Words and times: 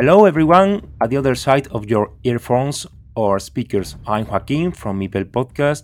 Hello, 0.00 0.24
everyone, 0.24 0.80
at 1.02 1.10
the 1.10 1.18
other 1.18 1.34
side 1.34 1.68
of 1.68 1.90
your 1.90 2.10
earphones 2.24 2.86
or 3.14 3.38
speakers. 3.38 3.96
I'm 4.06 4.26
Joaquin 4.26 4.72
from 4.72 4.98
Meeple 4.98 5.26
Podcast, 5.26 5.82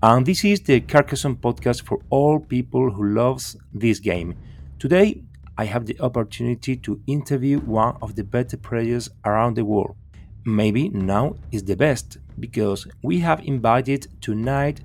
and 0.00 0.24
this 0.24 0.44
is 0.44 0.60
the 0.60 0.78
Carcassonne 0.78 1.34
podcast 1.34 1.82
for 1.82 1.98
all 2.10 2.38
people 2.38 2.92
who 2.92 3.08
loves 3.08 3.56
this 3.74 3.98
game. 3.98 4.36
Today, 4.78 5.24
I 5.58 5.64
have 5.64 5.86
the 5.86 5.98
opportunity 5.98 6.76
to 6.76 7.00
interview 7.08 7.58
one 7.58 7.96
of 8.00 8.14
the 8.14 8.22
better 8.22 8.56
players 8.56 9.10
around 9.24 9.56
the 9.56 9.64
world. 9.64 9.96
Maybe 10.44 10.88
now 10.88 11.34
is 11.50 11.64
the 11.64 11.74
best 11.74 12.18
because 12.38 12.86
we 13.02 13.18
have 13.18 13.40
invited 13.40 14.06
tonight 14.20 14.80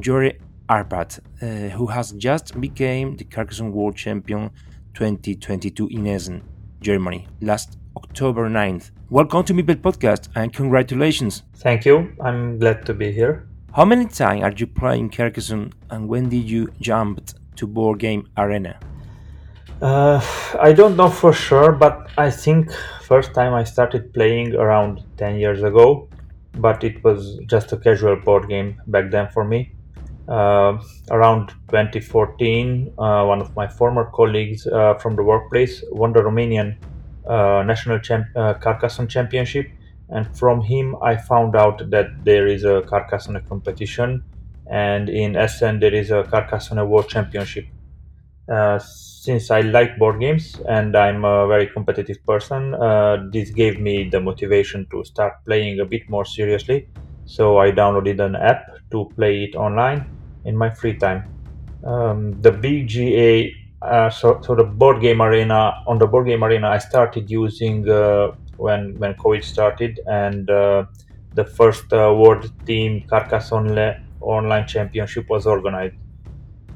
Gere 0.00 0.40
Arpad, 0.68 1.20
uh, 1.40 1.68
who 1.76 1.86
has 1.86 2.10
just 2.10 2.60
became 2.60 3.16
the 3.16 3.26
Carcassonne 3.26 3.70
World 3.70 3.94
Champion 3.94 4.50
2022 4.94 5.86
in 5.86 6.08
Essen, 6.08 6.42
Germany, 6.80 7.28
last 7.40 7.78
October 8.04 8.48
9th. 8.48 8.90
Welcome 9.10 9.42
to 9.44 9.52
Meeple 9.52 9.80
Podcast 9.86 10.28
and 10.36 10.52
congratulations. 10.52 11.42
Thank 11.56 11.84
you. 11.84 12.14
I'm 12.20 12.58
glad 12.58 12.86
to 12.86 12.94
be 12.94 13.10
here. 13.10 13.48
How 13.72 13.84
many 13.84 14.06
times 14.06 14.42
are 14.44 14.52
you 14.56 14.68
playing 14.68 15.10
Carcassonne 15.10 15.72
and 15.90 16.08
when 16.08 16.28
did 16.28 16.48
you 16.48 16.68
jump 16.80 17.20
to 17.56 17.66
board 17.66 17.98
game 17.98 18.28
arena? 18.36 18.78
Uh, 19.82 20.20
I 20.60 20.72
don't 20.72 20.96
know 20.96 21.10
for 21.10 21.32
sure, 21.32 21.72
but 21.72 22.08
I 22.16 22.30
think 22.30 22.72
first 23.02 23.34
time 23.34 23.52
I 23.52 23.64
started 23.64 24.14
playing 24.14 24.54
around 24.54 25.02
10 25.16 25.36
years 25.36 25.62
ago, 25.64 26.08
but 26.54 26.84
it 26.84 27.02
was 27.02 27.40
just 27.46 27.72
a 27.72 27.76
casual 27.76 28.16
board 28.16 28.48
game 28.48 28.80
back 28.86 29.10
then 29.10 29.28
for 29.28 29.44
me. 29.44 29.72
Uh, 30.28 30.78
around 31.10 31.48
2014, 31.70 32.92
uh, 32.98 33.24
one 33.24 33.40
of 33.40 33.56
my 33.56 33.66
former 33.66 34.04
colleagues 34.14 34.66
uh, 34.66 34.94
from 34.94 35.16
the 35.16 35.22
workplace 35.22 35.82
won 35.90 36.12
the 36.12 36.20
Romanian 36.20 36.76
national 37.66 37.98
champ- 38.00 38.36
uh, 38.36 38.54
Carcassonne 38.54 39.08
championship, 39.08 39.66
and 40.08 40.26
from 40.36 40.62
him 40.62 40.96
I 41.02 41.16
found 41.16 41.56
out 41.56 41.90
that 41.90 42.24
there 42.24 42.46
is 42.46 42.64
a 42.64 42.82
Carcassonne 42.82 43.40
competition, 43.48 44.24
and 44.70 45.08
in 45.08 45.36
Essen 45.36 45.80
there 45.80 45.94
is 45.94 46.10
a 46.10 46.24
Carcassonne 46.24 46.86
World 46.88 47.08
Championship. 47.08 47.66
Uh, 48.50 48.78
since 48.78 49.50
I 49.50 49.60
like 49.60 49.98
board 49.98 50.20
games 50.20 50.58
and 50.68 50.96
I'm 50.96 51.24
a 51.24 51.46
very 51.46 51.66
competitive 51.66 52.24
person, 52.24 52.74
uh, 52.74 53.28
this 53.30 53.50
gave 53.50 53.78
me 53.78 54.08
the 54.08 54.20
motivation 54.20 54.86
to 54.90 55.04
start 55.04 55.44
playing 55.44 55.80
a 55.80 55.84
bit 55.84 56.08
more 56.08 56.24
seriously. 56.24 56.88
So 57.26 57.58
I 57.58 57.70
downloaded 57.72 58.24
an 58.24 58.36
app 58.36 58.62
to 58.92 59.10
play 59.16 59.44
it 59.44 59.54
online 59.54 60.06
in 60.46 60.56
my 60.56 60.70
free 60.70 60.96
time. 60.96 61.24
Um, 61.84 62.40
the 62.40 62.50
BGA 62.50 63.52
uh, 63.82 64.10
so, 64.10 64.40
so 64.42 64.54
the 64.54 64.64
board 64.64 65.00
game 65.00 65.22
arena 65.22 65.82
on 65.86 65.98
the 65.98 66.06
board 66.06 66.26
game 66.26 66.42
arena 66.42 66.68
I 66.68 66.78
started 66.78 67.30
using 67.30 67.88
uh, 67.88 68.32
when 68.56 68.98
when 68.98 69.14
COVID 69.14 69.44
started, 69.44 70.00
and 70.06 70.50
uh, 70.50 70.86
the 71.34 71.44
first 71.44 71.92
uh, 71.92 72.12
world 72.14 72.50
team 72.66 73.04
Carcassonne 73.08 74.04
online 74.20 74.66
championship 74.66 75.28
was 75.28 75.46
organized. 75.46 75.94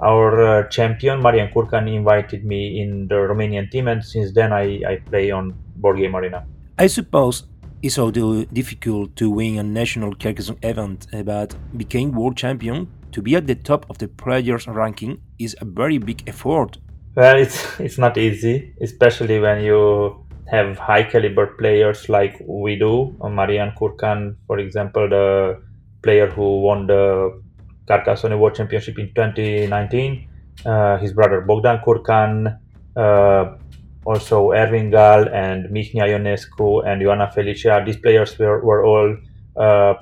Our 0.00 0.42
uh, 0.42 0.68
champion 0.68 1.20
Marian 1.22 1.48
Curcan 1.48 1.92
invited 1.92 2.44
me 2.44 2.80
in 2.80 3.08
the 3.08 3.16
Romanian 3.16 3.70
team, 3.70 3.88
and 3.88 4.04
since 4.04 4.32
then 4.32 4.52
I, 4.52 4.82
I 4.86 4.96
play 5.10 5.30
on 5.30 5.54
board 5.76 5.98
game 5.98 6.14
arena. 6.14 6.46
I 6.78 6.86
suppose 6.86 7.44
it's 7.82 7.98
also 7.98 8.44
difficult 8.44 9.16
to 9.16 9.28
win 9.28 9.58
a 9.58 9.62
national 9.64 10.14
Carcassonne 10.14 10.58
event, 10.62 11.06
but 11.24 11.56
becoming 11.76 12.12
world 12.12 12.36
champion 12.36 12.88
to 13.10 13.22
be 13.22 13.34
at 13.36 13.46
the 13.46 13.54
top 13.54 13.86
of 13.90 13.98
the 13.98 14.08
players' 14.08 14.66
ranking 14.66 15.20
is 15.38 15.56
a 15.60 15.64
very 15.64 15.98
big 15.98 16.22
effort. 16.28 16.78
Well, 17.14 17.36
it's 17.36 17.60
it's 17.80 17.98
not 17.98 18.16
easy, 18.16 18.74
especially 18.80 19.38
when 19.38 19.62
you 19.62 20.24
have 20.46 20.78
high 20.78 21.02
caliber 21.02 21.46
players 21.58 22.08
like 22.08 22.42
we 22.46 22.76
do. 22.76 23.16
Marian 23.22 23.72
Curcan, 23.78 24.36
for 24.46 24.58
example, 24.58 25.08
the 25.08 25.62
player 26.02 26.28
who 26.28 26.60
won 26.60 26.86
the 26.86 27.40
Carcassonne 27.86 28.38
World 28.38 28.54
Championship 28.54 28.98
in 28.98 29.12
2019. 29.14 30.28
Uh, 30.64 30.98
his 30.98 31.12
brother 31.12 31.40
Bogdan 31.40 31.80
Curcan, 31.84 32.58
uh, 32.96 33.56
also 34.04 34.52
Erwin 34.52 34.90
Gal 34.90 35.28
and 35.28 35.66
Mihnea 35.70 36.04
Ionescu 36.04 36.86
and 36.86 37.02
Ioana 37.02 37.32
Felicia. 37.32 37.82
These 37.84 37.98
players 37.98 38.38
were, 38.38 38.62
were 38.62 38.84
all 38.84 39.16
uh, 39.56 39.94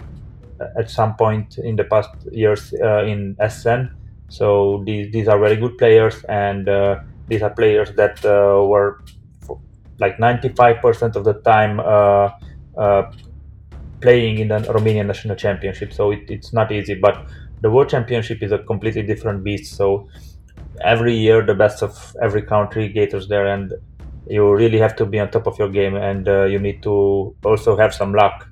at 0.78 0.90
some 0.90 1.14
point 1.16 1.58
in 1.58 1.76
the 1.76 1.84
past 1.84 2.10
years 2.32 2.74
uh, 2.82 3.04
in 3.04 3.36
Essen. 3.38 3.94
So 4.30 4.82
these 4.86 5.12
these 5.12 5.28
are 5.28 5.38
very 5.38 5.56
good 5.56 5.76
players, 5.76 6.24
and 6.24 6.68
uh, 6.68 7.00
these 7.28 7.42
are 7.42 7.50
players 7.50 7.92
that 7.96 8.24
uh, 8.24 8.64
were 8.64 9.02
like 9.98 10.18
95% 10.18 11.16
of 11.16 11.24
the 11.24 11.34
time 11.34 11.78
playing 14.00 14.38
in 14.38 14.48
the 14.48 14.58
Romanian 14.76 15.06
national 15.06 15.36
championship. 15.36 15.92
So 15.92 16.10
it, 16.10 16.24
it's 16.28 16.52
not 16.52 16.72
easy, 16.72 16.94
but 16.94 17.26
the 17.60 17.70
world 17.70 17.88
championship 17.88 18.42
is 18.42 18.52
a 18.52 18.58
completely 18.58 19.02
different 19.02 19.44
beast. 19.44 19.76
So 19.76 20.08
every 20.82 21.16
year, 21.16 21.44
the 21.44 21.54
best 21.54 21.82
of 21.82 22.16
every 22.22 22.42
country 22.42 22.88
gathers 22.88 23.28
there, 23.28 23.46
and 23.46 23.72
you 24.26 24.54
really 24.54 24.78
have 24.78 24.96
to 24.96 25.06
be 25.06 25.18
on 25.20 25.30
top 25.30 25.46
of 25.46 25.58
your 25.58 25.68
game, 25.68 25.96
and 25.96 26.28
uh, 26.28 26.44
you 26.44 26.58
need 26.58 26.82
to 26.84 27.34
also 27.44 27.76
have 27.76 27.94
some 27.94 28.14
luck 28.14 28.48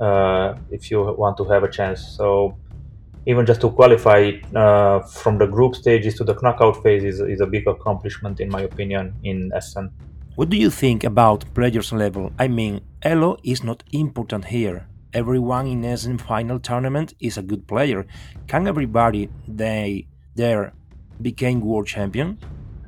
uh, 0.00 0.54
if 0.70 0.90
you 0.90 1.02
want 1.02 1.36
to 1.38 1.44
have 1.44 1.62
a 1.62 1.70
chance. 1.70 2.02
So 2.16 2.56
even 3.26 3.46
just 3.46 3.60
to 3.60 3.70
qualify 3.70 4.32
uh, 4.54 5.00
from 5.00 5.38
the 5.38 5.46
group 5.46 5.74
stages 5.74 6.14
to 6.16 6.24
the 6.24 6.34
knockout 6.42 6.82
phase 6.82 7.04
is, 7.04 7.20
is 7.20 7.40
a 7.40 7.46
big 7.46 7.66
accomplishment, 7.66 8.40
in 8.40 8.48
my 8.48 8.62
opinion, 8.62 9.14
in 9.22 9.50
Essen. 9.54 9.90
What 10.36 10.48
do 10.48 10.56
you 10.56 10.70
think 10.70 11.04
about 11.04 11.44
players 11.54 11.92
level? 11.92 12.32
I 12.38 12.48
mean, 12.48 12.80
Elo 13.02 13.36
is 13.44 13.62
not 13.62 13.82
important 13.92 14.46
here. 14.46 14.86
Everyone 15.12 15.66
in 15.66 15.84
Essen 15.84 16.18
final 16.18 16.58
tournament 16.58 17.14
is 17.20 17.36
a 17.36 17.42
good 17.42 17.66
player. 17.66 18.06
Can 18.46 18.66
everybody 18.66 19.28
they 19.46 20.06
there 20.34 20.72
become 21.20 21.60
world 21.60 21.86
champion? 21.86 22.38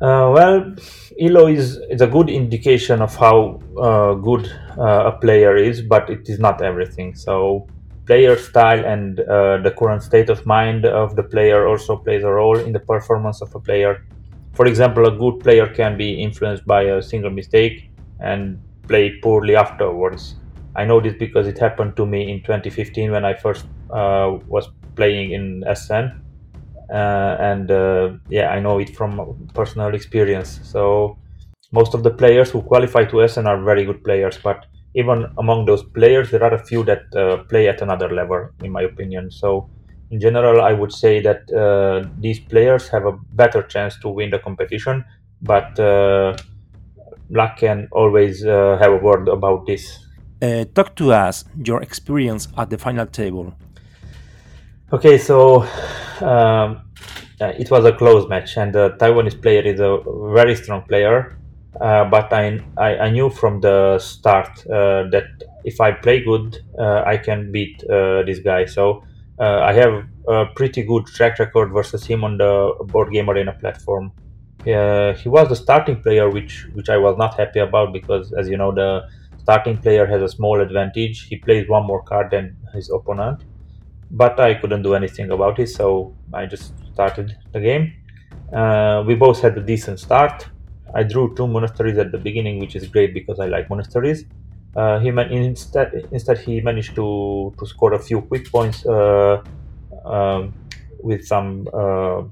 Uh, 0.00 0.30
well, 0.34 0.74
Elo 1.20 1.46
is, 1.46 1.78
is 1.90 2.00
a 2.00 2.06
good 2.06 2.28
indication 2.28 3.02
of 3.02 3.14
how 3.14 3.60
uh, 3.80 4.14
good 4.14 4.50
uh, 4.78 5.12
a 5.12 5.18
player 5.20 5.56
is, 5.56 5.82
but 5.82 6.08
it 6.10 6.28
is 6.28 6.38
not 6.38 6.62
everything. 6.62 7.14
So 7.14 7.68
player 8.12 8.36
style 8.36 8.84
and 8.84 9.20
uh, 9.20 9.56
the 9.66 9.70
current 9.70 10.02
state 10.02 10.28
of 10.28 10.44
mind 10.44 10.84
of 10.84 11.16
the 11.16 11.22
player 11.22 11.66
also 11.66 11.96
plays 11.96 12.22
a 12.24 12.32
role 12.40 12.58
in 12.58 12.70
the 12.70 12.84
performance 12.92 13.40
of 13.40 13.54
a 13.54 13.60
player. 13.68 14.04
For 14.52 14.66
example, 14.66 15.06
a 15.06 15.16
good 15.16 15.40
player 15.40 15.66
can 15.66 15.96
be 15.96 16.22
influenced 16.26 16.66
by 16.66 16.82
a 16.96 17.00
single 17.00 17.30
mistake 17.30 17.90
and 18.20 18.60
play 18.86 19.18
poorly 19.22 19.56
afterwards. 19.56 20.36
I 20.76 20.84
know 20.84 21.00
this 21.00 21.14
because 21.18 21.46
it 21.46 21.58
happened 21.58 21.96
to 21.96 22.04
me 22.04 22.30
in 22.30 22.42
2015 22.42 23.12
when 23.12 23.24
I 23.24 23.32
first 23.32 23.64
uh, 23.90 24.36
was 24.46 24.68
playing 24.94 25.32
in 25.32 25.64
Essen, 25.66 26.20
uh, 26.92 27.36
and 27.50 27.70
uh, 27.70 28.10
yeah, 28.28 28.48
I 28.50 28.60
know 28.60 28.78
it 28.78 28.94
from 28.94 29.48
personal 29.54 29.94
experience. 29.94 30.60
So 30.64 31.16
most 31.72 31.94
of 31.94 32.02
the 32.02 32.10
players 32.10 32.50
who 32.50 32.60
qualify 32.60 33.04
to 33.06 33.22
Essen 33.22 33.46
are 33.46 33.58
very 33.64 33.86
good 33.86 34.04
players, 34.04 34.36
but 34.36 34.66
even 34.94 35.26
among 35.38 35.64
those 35.64 35.82
players, 35.82 36.30
there 36.30 36.44
are 36.44 36.54
a 36.54 36.64
few 36.64 36.84
that 36.84 37.04
uh, 37.16 37.42
play 37.44 37.68
at 37.68 37.80
another 37.80 38.12
level, 38.12 38.48
in 38.62 38.70
my 38.70 38.82
opinion. 38.82 39.30
So 39.30 39.70
in 40.10 40.20
general, 40.20 40.60
I 40.60 40.72
would 40.72 40.92
say 40.92 41.20
that 41.20 41.50
uh, 41.52 42.08
these 42.18 42.38
players 42.38 42.88
have 42.88 43.06
a 43.06 43.12
better 43.32 43.62
chance 43.62 43.98
to 44.00 44.08
win 44.08 44.30
the 44.30 44.38
competition, 44.38 45.04
but 45.40 45.78
uh, 45.80 46.36
luck 47.30 47.56
can 47.56 47.88
always 47.92 48.44
uh, 48.44 48.76
have 48.80 48.92
a 48.92 48.96
word 48.96 49.28
about 49.28 49.66
this. 49.66 50.06
Uh, 50.42 50.64
talk 50.74 50.94
to 50.96 51.12
us 51.12 51.44
your 51.64 51.82
experience 51.82 52.48
at 52.58 52.68
the 52.68 52.76
final 52.76 53.06
table. 53.06 53.54
Okay, 54.92 55.16
so 55.16 55.62
um, 56.20 56.82
it 57.40 57.70
was 57.70 57.86
a 57.86 57.92
close 57.92 58.28
match, 58.28 58.58
and 58.58 58.74
the 58.74 58.90
Taiwanese 58.98 59.40
player 59.40 59.62
is 59.62 59.80
a 59.80 59.98
very 60.34 60.54
strong 60.54 60.82
player. 60.82 61.38
Uh, 61.80 62.04
but 62.04 62.32
I, 62.32 62.60
I, 62.76 62.96
I 62.96 63.10
knew 63.10 63.30
from 63.30 63.60
the 63.60 63.98
start 63.98 64.66
uh, 64.66 65.08
that 65.10 65.24
if 65.64 65.80
I 65.80 65.92
play 65.92 66.22
good, 66.22 66.58
uh, 66.78 67.02
I 67.06 67.16
can 67.16 67.50
beat 67.50 67.82
this 67.88 68.40
guy. 68.40 68.66
So 68.66 69.04
I 69.38 69.72
have 69.72 70.04
a 70.28 70.46
pretty 70.54 70.82
good 70.82 71.06
track 71.06 71.38
record 71.38 71.72
versus 71.72 72.04
him 72.04 72.22
on 72.24 72.38
the 72.38 72.74
board 72.86 73.12
game 73.12 73.28
arena 73.28 73.52
platform. 73.52 74.12
Uh, 74.60 75.12
he 75.14 75.28
was 75.28 75.48
the 75.48 75.56
starting 75.56 76.00
player, 76.00 76.30
which 76.30 76.68
which 76.74 76.88
I 76.88 76.96
was 76.96 77.16
not 77.18 77.36
happy 77.36 77.58
about 77.58 77.92
because, 77.92 78.32
as 78.32 78.48
you 78.48 78.56
know, 78.56 78.70
the 78.70 79.08
starting 79.38 79.76
player 79.76 80.06
has 80.06 80.22
a 80.22 80.28
small 80.28 80.60
advantage. 80.60 81.26
He 81.26 81.36
plays 81.36 81.68
one 81.68 81.84
more 81.84 82.02
card 82.02 82.30
than 82.30 82.56
his 82.72 82.88
opponent, 82.88 83.42
but 84.12 84.38
I 84.38 84.54
couldn't 84.54 84.82
do 84.82 84.94
anything 84.94 85.32
about 85.32 85.58
it, 85.58 85.68
so 85.68 86.14
I 86.32 86.46
just 86.46 86.74
started 86.92 87.36
the 87.52 87.60
game. 87.60 87.94
Uh, 88.52 89.02
we 89.04 89.16
both 89.16 89.40
had 89.40 89.58
a 89.58 89.60
decent 89.60 89.98
start. 89.98 90.46
I 90.94 91.02
drew 91.02 91.34
two 91.34 91.46
monasteries 91.46 91.98
at 91.98 92.12
the 92.12 92.18
beginning, 92.18 92.58
which 92.58 92.76
is 92.76 92.86
great 92.86 93.14
because 93.14 93.40
I 93.40 93.46
like 93.46 93.70
monasteries. 93.70 94.24
Uh, 94.74 94.98
he 95.00 95.10
man- 95.10 95.30
instead 95.30 95.92
instead 96.12 96.38
he 96.38 96.60
managed 96.60 96.94
to 96.94 97.52
to 97.58 97.66
score 97.66 97.92
a 97.94 97.98
few 97.98 98.22
quick 98.22 98.50
points 98.50 98.86
uh, 98.86 99.42
um, 100.04 100.52
with 101.02 101.26
some 101.26 101.68
uh, 101.74 102.22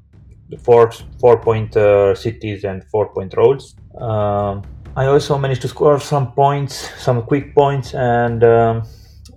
four 0.59 0.91
four 1.21 1.39
point 1.39 1.77
uh, 1.77 2.15
cities 2.15 2.65
and 2.65 2.85
four 2.85 3.09
point 3.09 3.35
roads. 3.37 3.75
Um, 3.99 4.63
I 4.97 5.07
also 5.07 5.39
managed 5.39 5.63
to 5.63 5.69
score 5.69 6.01
some 6.01 6.33
points, 6.33 6.75
some 6.99 7.23
quick 7.23 7.55
points, 7.55 7.95
and 7.95 8.43
um, 8.43 8.83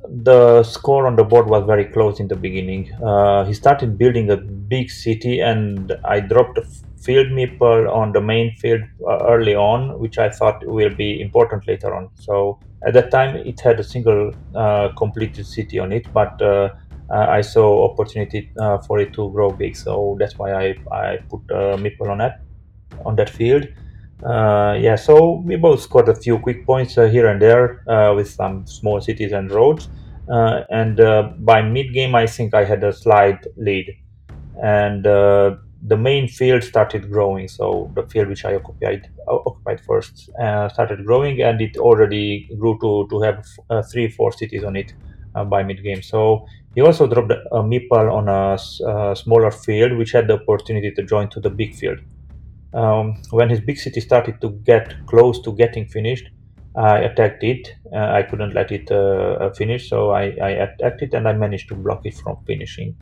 the 0.09 0.63
score 0.63 1.07
on 1.07 1.15
the 1.15 1.23
board 1.23 1.47
was 1.47 1.65
very 1.65 1.85
close 1.85 2.19
in 2.19 2.27
the 2.27 2.35
beginning. 2.35 2.91
Uh, 3.01 3.45
he 3.45 3.53
started 3.53 3.97
building 3.97 4.29
a 4.29 4.37
big 4.37 4.89
city, 4.91 5.39
and 5.39 5.95
I 6.03 6.19
dropped 6.19 6.57
a 6.57 6.65
field 7.01 7.27
meeple 7.27 7.91
on 7.93 8.11
the 8.13 8.21
main 8.21 8.55
field 8.55 8.81
uh, 9.07 9.25
early 9.27 9.55
on, 9.55 9.99
which 9.99 10.17
I 10.17 10.29
thought 10.29 10.65
will 10.65 10.93
be 10.93 11.21
important 11.21 11.67
later 11.67 11.93
on. 11.93 12.09
So 12.15 12.59
at 12.85 12.93
that 12.93 13.11
time, 13.11 13.35
it 13.35 13.59
had 13.59 13.79
a 13.79 13.83
single 13.83 14.33
uh, 14.55 14.89
completed 14.97 15.45
city 15.45 15.79
on 15.79 15.91
it, 15.91 16.11
but 16.13 16.41
uh, 16.41 16.69
I 17.09 17.41
saw 17.41 17.89
opportunity 17.91 18.51
uh, 18.59 18.79
for 18.79 18.99
it 18.99 19.13
to 19.13 19.29
grow 19.31 19.51
big. 19.51 19.75
So 19.75 20.15
that's 20.19 20.37
why 20.37 20.53
I, 20.53 20.75
I 20.91 21.17
put 21.29 21.41
a 21.49 21.77
meeple 21.77 22.09
on 22.09 22.17
that 22.19 22.41
on 23.05 23.15
that 23.15 23.29
field. 23.29 23.67
Uh, 24.25 24.77
yeah, 24.79 24.95
so 24.95 25.41
we 25.45 25.57
both 25.57 25.81
scored 25.81 26.07
a 26.07 26.15
few 26.15 26.39
quick 26.39 26.65
points 26.65 26.97
uh, 26.97 27.07
here 27.07 27.27
and 27.27 27.41
there 27.41 27.87
uh, 27.89 28.13
with 28.15 28.29
some 28.29 28.65
small 28.65 29.01
cities 29.01 29.33
and 29.33 29.51
roads. 29.51 29.89
Uh, 30.31 30.61
and 30.69 30.97
by 31.45 31.61
mid 31.61 31.93
game, 31.93 32.15
I 32.15 32.25
think 32.27 32.53
I 32.53 32.63
had 32.63 32.83
a 32.83 32.93
slight 32.93 33.45
lead. 33.57 33.93
And 34.63 35.03
the 35.03 35.97
main 35.97 36.29
field 36.29 36.63
started 36.63 37.11
growing. 37.11 37.49
So 37.49 37.91
the 37.95 38.03
field 38.03 38.29
which 38.29 38.45
I 38.45 38.55
occupied 38.55 39.09
occupied 39.27 39.81
first 39.81 40.29
started 40.73 41.05
growing, 41.05 41.41
and 41.41 41.59
it 41.59 41.75
already 41.75 42.49
grew 42.57 42.77
to 42.79 43.07
to 43.09 43.21
have 43.21 43.45
three, 43.91 44.07
four 44.07 44.31
cities 44.31 44.63
on 44.63 44.77
it 44.77 44.93
by 45.49 45.63
mid 45.63 45.83
game. 45.83 46.01
So 46.01 46.47
he 46.73 46.81
also 46.81 47.05
dropped 47.05 47.31
a 47.31 47.61
meeple 47.61 48.09
on 48.09 48.29
a, 48.29 49.15
smaller 49.15 49.51
field, 49.51 49.97
which 49.97 50.13
had 50.13 50.29
the 50.29 50.35
opportunity 50.35 50.91
to 50.91 51.03
join 51.03 51.29
to 51.31 51.41
the 51.41 51.49
big 51.49 51.75
field. 51.75 51.99
Um, 52.73 53.21
when 53.29 53.49
his 53.49 53.59
big 53.59 53.77
city 53.77 54.01
started 54.01 54.41
to 54.41 54.49
get 54.49 55.05
close 55.05 55.39
to 55.41 55.53
getting 55.53 55.87
finished, 55.87 56.29
I 56.75 56.99
attacked 56.99 57.43
it. 57.43 57.71
Uh, 57.93 57.97
I 57.97 58.23
couldn't 58.23 58.55
let 58.55 58.71
it 58.71 58.91
uh, 58.91 59.51
finish, 59.51 59.89
so 59.89 60.09
I, 60.11 60.35
I, 60.41 60.49
attacked 60.49 61.03
it 61.03 61.13
and 61.13 61.27
I 61.27 61.33
managed 61.33 61.69
to 61.69 61.75
block 61.75 62.05
it 62.05 62.15
from 62.15 62.37
finishing. 62.47 62.95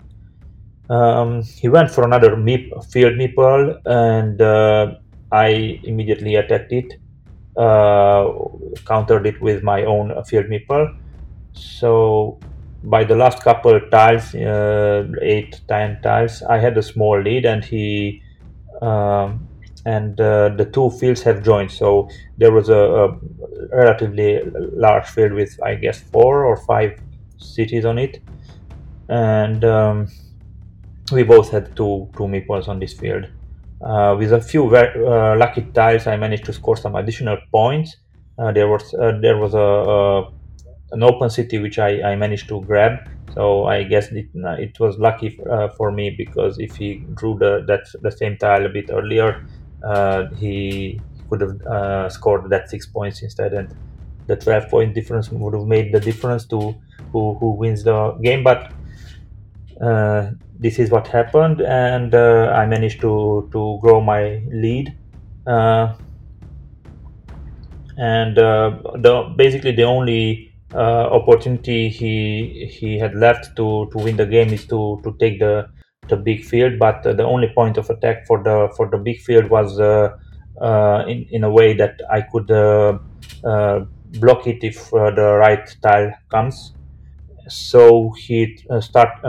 Um, 0.90 1.44
he 1.44 1.70
went 1.70 1.90
for 1.90 2.04
another 2.04 2.36
meep, 2.36 2.70
field 2.92 3.14
meeple, 3.14 3.80
and 3.86 4.42
uh, 4.42 4.96
I 5.32 5.80
immediately 5.84 6.36
attacked 6.36 6.74
it, 6.74 6.96
uh, 7.56 8.30
countered 8.86 9.26
it 9.26 9.42
with 9.42 9.64
my 9.64 9.86
own 9.86 10.22
field 10.26 10.48
meeple. 10.48 10.98
So 11.54 12.40
by 12.84 13.06
the 13.06 13.16
last 13.16 13.42
couple 13.42 13.80
tiles, 13.90 14.36
uh, 14.36 15.08
eight, 15.22 15.62
ten 15.70 16.02
tiles, 16.02 16.42
I 16.44 16.58
had 16.58 16.78
a 16.78 16.84
small 16.84 17.22
lead, 17.22 17.46
and 17.46 17.64
he 17.64 18.22
um, 18.82 19.48
and 19.86 20.20
uh, 20.20 20.50
the 20.50 20.66
two 20.66 20.90
fields 20.92 21.22
have 21.24 21.44
joined. 21.44 21.72
So 21.72 22.10
there 22.38 22.52
was 22.52 22.70
a, 22.70 22.78
a, 22.78 23.20
relatively 23.72 24.42
large 24.74 25.08
field 25.08 25.34
with, 25.34 25.60
I 25.64 25.76
guess, 25.76 26.00
four 26.00 26.46
or 26.46 26.58
five 26.58 27.00
cities 27.38 27.86
on 27.86 27.98
it, 27.98 28.22
and 29.10 29.64
um, 29.66 30.08
we 31.12 31.24
both 31.24 31.52
had 31.52 31.76
two 31.76 32.10
two 32.16 32.24
meeples 32.24 32.68
on 32.68 32.80
this 32.80 32.94
field. 32.94 33.28
Uh, 33.84 34.16
with 34.18 34.32
a 34.32 34.40
few 34.40 34.70
very, 34.70 35.06
uh, 35.06 35.36
lucky 35.36 35.62
tiles, 35.74 36.06
I 36.06 36.16
managed 36.16 36.46
to 36.46 36.54
score 36.54 36.78
some 36.78 36.96
additional 36.96 37.38
points. 37.52 37.98
Uh, 38.38 38.52
there 38.52 38.68
was 38.68 38.94
uh, 38.94 39.18
there 39.22 39.38
was 39.38 39.56
a, 39.56 39.58
a, 39.60 40.32
an 40.92 41.04
open 41.04 41.30
city 41.30 41.58
which 41.58 41.80
I, 41.80 42.02
I 42.12 42.16
managed 42.16 42.48
to 42.50 42.62
grab. 42.62 43.10
So 43.34 43.66
I 43.66 43.84
guess 43.84 44.12
it, 44.12 44.28
it 44.36 44.80
was 44.80 44.98
lucky 44.98 45.40
uh, 45.50 45.70
for 45.70 45.92
me 45.92 46.10
because 46.18 46.60
if 46.60 46.76
he 46.76 47.06
drew 47.16 47.38
the 47.40 47.64
that 47.68 47.86
the 48.02 48.12
same 48.12 48.38
tile 48.38 48.66
a 48.66 48.70
bit 48.70 48.90
earlier, 48.92 49.46
uh, 49.84 50.26
he 50.36 51.04
could 51.30 51.42
have 51.42 51.62
uh, 51.62 52.10
scored 52.10 52.50
that 52.50 52.70
six 52.70 52.86
points 52.88 53.22
instead, 53.22 53.54
and 53.54 53.76
the 54.28 54.36
12 54.36 54.70
point 54.70 54.94
difference 54.96 55.30
would 55.32 55.54
have 55.54 55.66
made 55.68 55.94
the 55.94 56.00
difference 56.00 56.46
to 56.48 56.76
who, 57.12 57.36
who 57.36 57.52
wins 57.54 57.84
the 57.84 58.12
game. 58.22 58.44
But 58.44 58.74
uh, 59.82 60.32
this 60.60 60.78
is 60.80 60.92
what 60.92 61.08
happened, 61.08 61.62
and 61.62 62.14
uh, 62.14 62.54
I 62.56 62.66
managed 62.66 63.02
to, 63.02 63.50
to 63.52 63.80
grow 63.82 64.02
my 64.02 64.44
lead. 64.52 64.96
Uh, 65.48 65.96
and 67.98 68.38
uh, 68.38 68.78
the 68.96 69.34
basically 69.36 69.72
the 69.74 69.84
only 69.84 70.48
opportunity 70.74 71.90
he 71.90 72.66
he 72.66 72.98
had 72.98 73.14
left 73.16 73.56
to, 73.58 73.90
to 73.92 73.98
win 73.98 74.16
the 74.16 74.26
game 74.26 74.50
is 74.54 74.66
to, 74.68 75.02
to 75.04 75.16
take 75.20 75.40
the 75.40 75.68
the 76.08 76.18
big 76.18 76.44
field, 76.44 76.80
but 76.80 77.06
uh, 77.06 77.14
the 77.14 77.24
only 77.24 77.50
point 77.50 77.78
of 77.78 77.90
attack 77.90 78.26
for 78.28 78.44
the 78.44 78.74
for 78.76 78.90
the 78.90 78.98
big 78.98 79.20
field 79.22 79.50
was 79.50 79.80
uh, 79.80 80.18
uh, 80.60 81.06
in 81.08 81.26
in 81.32 81.44
a 81.44 81.50
way 81.50 81.74
that 81.74 82.02
I 82.10 82.22
could 82.22 82.48
block 84.20 84.46
it 84.46 84.64
if 84.64 84.92
the 84.92 85.38
right 85.40 85.76
tile 85.82 86.12
comes. 86.30 86.74
So 87.48 88.12
he 88.12 88.58
start 88.80 89.22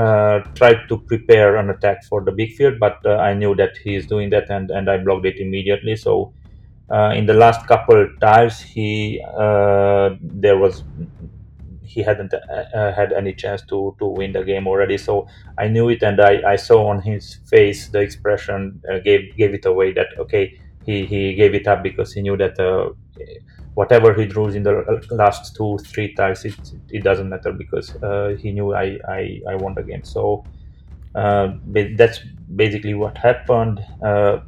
tried 0.54 0.88
to 0.88 0.98
prepare 0.98 1.56
an 1.56 1.70
attack 1.70 2.04
for 2.04 2.20
the 2.22 2.32
big 2.32 2.52
field, 2.54 2.78
but 2.78 3.06
I 3.06 3.34
knew 3.34 3.54
that 3.56 3.76
he 3.76 3.94
is 3.94 4.06
doing 4.06 4.30
that, 4.30 4.50
and 4.50 4.70
and 4.70 4.90
I 4.90 4.98
blocked 4.98 5.26
it 5.26 5.38
immediately. 5.38 5.96
So 5.96 6.32
uh, 6.90 7.12
in 7.16 7.26
the 7.26 7.32
last 7.32 7.66
couple 7.66 8.06
tiles 8.20 8.60
he 8.60 9.22
uh, 9.24 10.10
there 10.20 10.58
was 10.58 10.84
he 11.94 12.02
hadn't 12.02 12.32
uh, 12.34 12.38
uh, 12.74 12.92
had 12.92 13.12
any 13.12 13.32
chance 13.34 13.62
to 13.70 13.94
to 13.98 14.06
win 14.06 14.32
the 14.32 14.42
game 14.44 14.66
already. 14.66 14.98
So 14.98 15.26
I 15.58 15.68
knew 15.68 15.88
it, 15.88 16.02
and 16.02 16.20
I, 16.20 16.32
I 16.54 16.56
saw 16.56 16.86
on 16.92 17.02
his 17.02 17.24
face 17.50 17.88
the 17.88 18.00
expression 18.00 18.80
uh, 18.90 18.98
gave 19.00 19.36
gave 19.36 19.52
it 19.54 19.66
away 19.66 19.92
that 19.92 20.08
okay 20.18 20.44
he, 20.86 21.06
he 21.06 21.34
gave 21.34 21.54
it 21.54 21.66
up 21.68 21.82
because 21.82 22.12
he 22.12 22.22
knew 22.22 22.36
that 22.36 22.58
uh, 22.58 22.90
whatever 23.74 24.12
he 24.14 24.26
drew 24.26 24.48
in 24.48 24.62
the 24.62 24.74
last 25.10 25.54
two 25.56 25.78
three 25.78 26.14
tiles 26.14 26.44
it, 26.44 26.56
it 26.90 27.02
doesn't 27.04 27.28
matter 27.28 27.52
because 27.52 27.94
uh, 28.02 28.36
he 28.38 28.52
knew 28.52 28.74
I, 28.74 28.98
I, 29.08 29.40
I 29.50 29.54
won 29.54 29.74
the 29.74 29.82
game. 29.82 30.04
So 30.04 30.44
uh, 31.14 31.54
that's 31.96 32.20
basically 32.56 32.94
what 32.94 33.18
happened. 33.18 33.80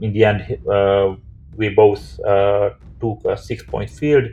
in 0.01 0.13
the 0.13 0.25
end, 0.25 0.59
we 1.57 1.69
both 1.71 2.19
took 3.01 3.25
a 3.25 3.37
six 3.37 3.63
point 3.63 3.91
field 3.91 4.25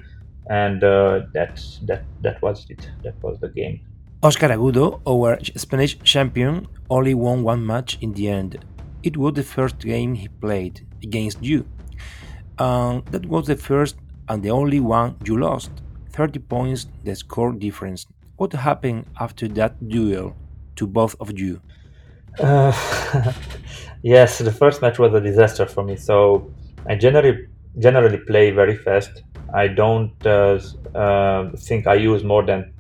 and 0.51 0.84
uh, 0.84 1.22
that 1.34 1.63
that 1.88 2.03
that 2.22 2.41
was 2.41 2.65
it. 2.70 2.89
That 3.03 3.15
was 3.24 3.39
the 3.39 3.50
game. 3.50 3.79
Oscar 4.22 4.50
Agudo, 4.50 5.01
our 5.08 5.39
Spanish 5.55 5.98
champion, 6.03 6.67
only 6.89 7.13
won 7.13 7.43
one 7.43 7.65
match 7.65 7.98
in 8.01 8.12
the 8.13 8.27
end. 8.27 8.60
It 9.01 9.15
was 9.17 9.34
the 9.34 9.43
first 9.43 9.79
game 9.79 10.13
he 10.13 10.27
played 10.27 10.86
against 11.01 11.41
you. 11.41 11.65
Um, 12.60 13.03
that 13.12 13.25
was 13.25 13.48
the 13.48 13.55
first 13.55 13.96
and 14.27 14.43
the 14.43 14.51
only 14.51 14.79
one 14.79 15.15
you 15.25 15.39
lost. 15.39 15.72
30 16.12 16.39
points 16.39 16.88
the 17.05 17.15
score 17.15 17.53
difference. 17.53 18.05
What 18.36 18.51
happened 18.53 19.05
after 19.20 19.48
that 19.60 19.74
duel 19.88 20.36
to 20.75 20.86
both 20.86 21.15
of 21.20 21.39
you? 21.39 21.62
Uh, 22.39 22.74
yes, 24.03 24.38
the 24.39 24.51
first 24.51 24.81
match 24.81 25.00
was 25.00 25.13
a 25.13 25.22
disaster 25.22 25.65
for 25.65 25.84
me. 25.84 25.96
So 25.96 26.51
I 26.86 26.96
generally 26.96 27.48
generally 27.80 28.18
play 28.18 28.51
very 28.51 28.78
fast. 28.78 29.24
I 29.54 29.68
don't 29.68 30.25
uh, 30.25 30.60
uh, 30.96 31.51
think 31.58 31.88
I 31.88 31.96
use 31.96 32.24
more 32.24 32.44
than 32.44 32.74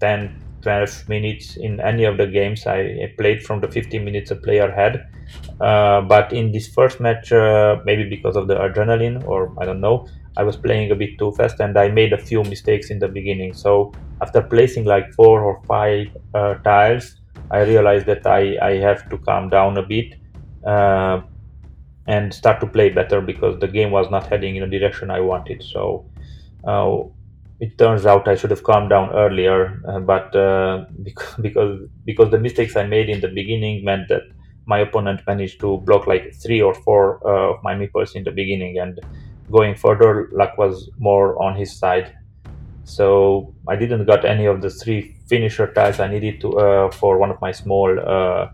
10, 0.00 0.42
12 0.62 1.08
minutes 1.08 1.56
in 1.56 1.80
any 1.80 2.04
of 2.04 2.16
the 2.16 2.26
games 2.26 2.66
I 2.66 3.12
played 3.18 3.42
from 3.42 3.60
the 3.60 3.68
15 3.68 4.04
minutes 4.04 4.30
a 4.30 4.36
player 4.36 4.70
had. 4.70 5.06
Uh, 5.60 6.00
but 6.02 6.32
in 6.32 6.52
this 6.52 6.68
first 6.68 7.00
match, 7.00 7.32
uh, 7.32 7.76
maybe 7.84 8.08
because 8.08 8.36
of 8.36 8.48
the 8.48 8.54
adrenaline 8.54 9.26
or 9.26 9.52
I 9.60 9.64
don't 9.64 9.80
know, 9.80 10.06
I 10.36 10.44
was 10.44 10.56
playing 10.56 10.90
a 10.92 10.94
bit 10.94 11.18
too 11.18 11.32
fast 11.32 11.60
and 11.60 11.76
I 11.76 11.88
made 11.88 12.12
a 12.12 12.18
few 12.18 12.42
mistakes 12.44 12.90
in 12.90 12.98
the 12.98 13.08
beginning. 13.08 13.52
So 13.54 13.92
after 14.22 14.40
placing 14.40 14.84
like 14.84 15.12
four 15.14 15.42
or 15.42 15.60
five 15.66 16.06
uh, 16.32 16.54
tiles, 16.54 17.16
I 17.50 17.62
realized 17.62 18.06
that 18.06 18.26
I, 18.26 18.56
I 18.62 18.76
have 18.76 19.08
to 19.10 19.18
calm 19.18 19.48
down 19.48 19.76
a 19.78 19.82
bit 19.82 20.14
uh, 20.64 21.22
and 22.08 22.32
start 22.32 22.58
to 22.60 22.66
play 22.66 22.88
better 22.88 23.20
because 23.20 23.60
the 23.60 23.68
game 23.68 23.90
was 23.90 24.10
not 24.10 24.26
heading 24.26 24.56
in 24.56 24.68
the 24.68 24.78
direction 24.78 25.10
I 25.10 25.20
wanted. 25.20 25.62
So 25.62 26.06
uh, 26.66 27.02
it 27.60 27.76
turns 27.76 28.06
out 28.06 28.26
I 28.26 28.34
should 28.34 28.50
have 28.50 28.62
calmed 28.62 28.88
down 28.90 29.10
earlier, 29.10 29.80
uh, 29.86 30.00
but 30.00 30.34
uh, 30.34 30.86
because 31.42 31.80
because 32.04 32.30
the 32.30 32.38
mistakes 32.38 32.76
I 32.76 32.86
made 32.86 33.08
in 33.08 33.20
the 33.20 33.28
beginning 33.28 33.84
meant 33.84 34.08
that 34.08 34.22
my 34.66 34.78
opponent 34.80 35.20
managed 35.26 35.60
to 35.60 35.78
block 35.78 36.06
like 36.06 36.34
three 36.34 36.60
or 36.60 36.74
four 36.74 37.20
uh, 37.26 37.54
of 37.54 37.62
my 37.62 37.74
meeples 37.74 38.14
in 38.14 38.24
the 38.24 38.30
beginning, 38.30 38.78
and 38.78 38.98
going 39.50 39.74
further, 39.74 40.28
luck 40.32 40.56
was 40.58 40.90
more 40.98 41.40
on 41.42 41.56
his 41.56 41.76
side. 41.76 42.14
So 42.84 43.54
I 43.68 43.76
didn't 43.76 44.06
got 44.06 44.24
any 44.24 44.46
of 44.46 44.62
the 44.62 44.70
three 44.70 45.16
finisher 45.28 45.70
tiles 45.74 46.00
I 46.00 46.08
needed 46.08 46.40
to 46.40 46.58
uh, 46.58 46.90
for 46.90 47.18
one 47.18 47.30
of 47.30 47.38
my 47.42 47.52
small 47.52 47.98
uh, 48.00 48.48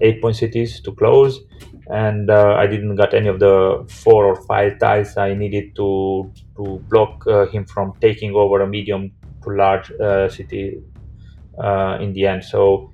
eight 0.00 0.20
point 0.20 0.36
cities 0.36 0.80
to 0.80 0.92
close, 0.92 1.40
and 1.88 2.30
uh, 2.30 2.54
I 2.54 2.66
didn't 2.66 2.96
got 2.96 3.14
any 3.14 3.28
of 3.28 3.38
the 3.40 3.86
four 3.88 4.26
or 4.26 4.36
five 4.44 4.78
tiles 4.78 5.16
I 5.16 5.34
needed 5.34 5.74
to 5.76 6.30
to 6.56 6.82
block 6.88 7.26
uh, 7.26 7.46
him 7.46 7.64
from 7.64 7.94
taking 8.00 8.34
over 8.34 8.60
a 8.60 8.66
medium 8.66 9.12
to 9.44 9.50
large 9.50 9.90
uh, 9.92 10.28
city 10.28 10.82
in 12.00 12.12
the 12.12 12.26
end. 12.26 12.44
So 12.44 12.92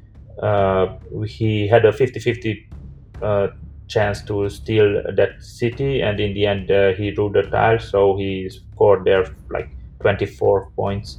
he 1.26 1.68
had 1.68 1.84
a 1.84 1.92
50-50 1.92 3.52
chance 3.86 4.22
to 4.22 4.48
steal 4.48 5.02
that 5.14 5.42
city, 5.42 6.00
and 6.00 6.18
in 6.20 6.34
the 6.34 6.46
end 6.46 6.96
he 6.96 7.10
drew 7.10 7.30
the 7.30 7.42
tile, 7.42 7.78
so 7.78 8.16
he 8.16 8.48
scored 8.48 9.04
there 9.04 9.26
like 9.50 9.68
24 10.00 10.70
points 10.76 11.18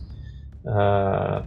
uh, 0.68 1.42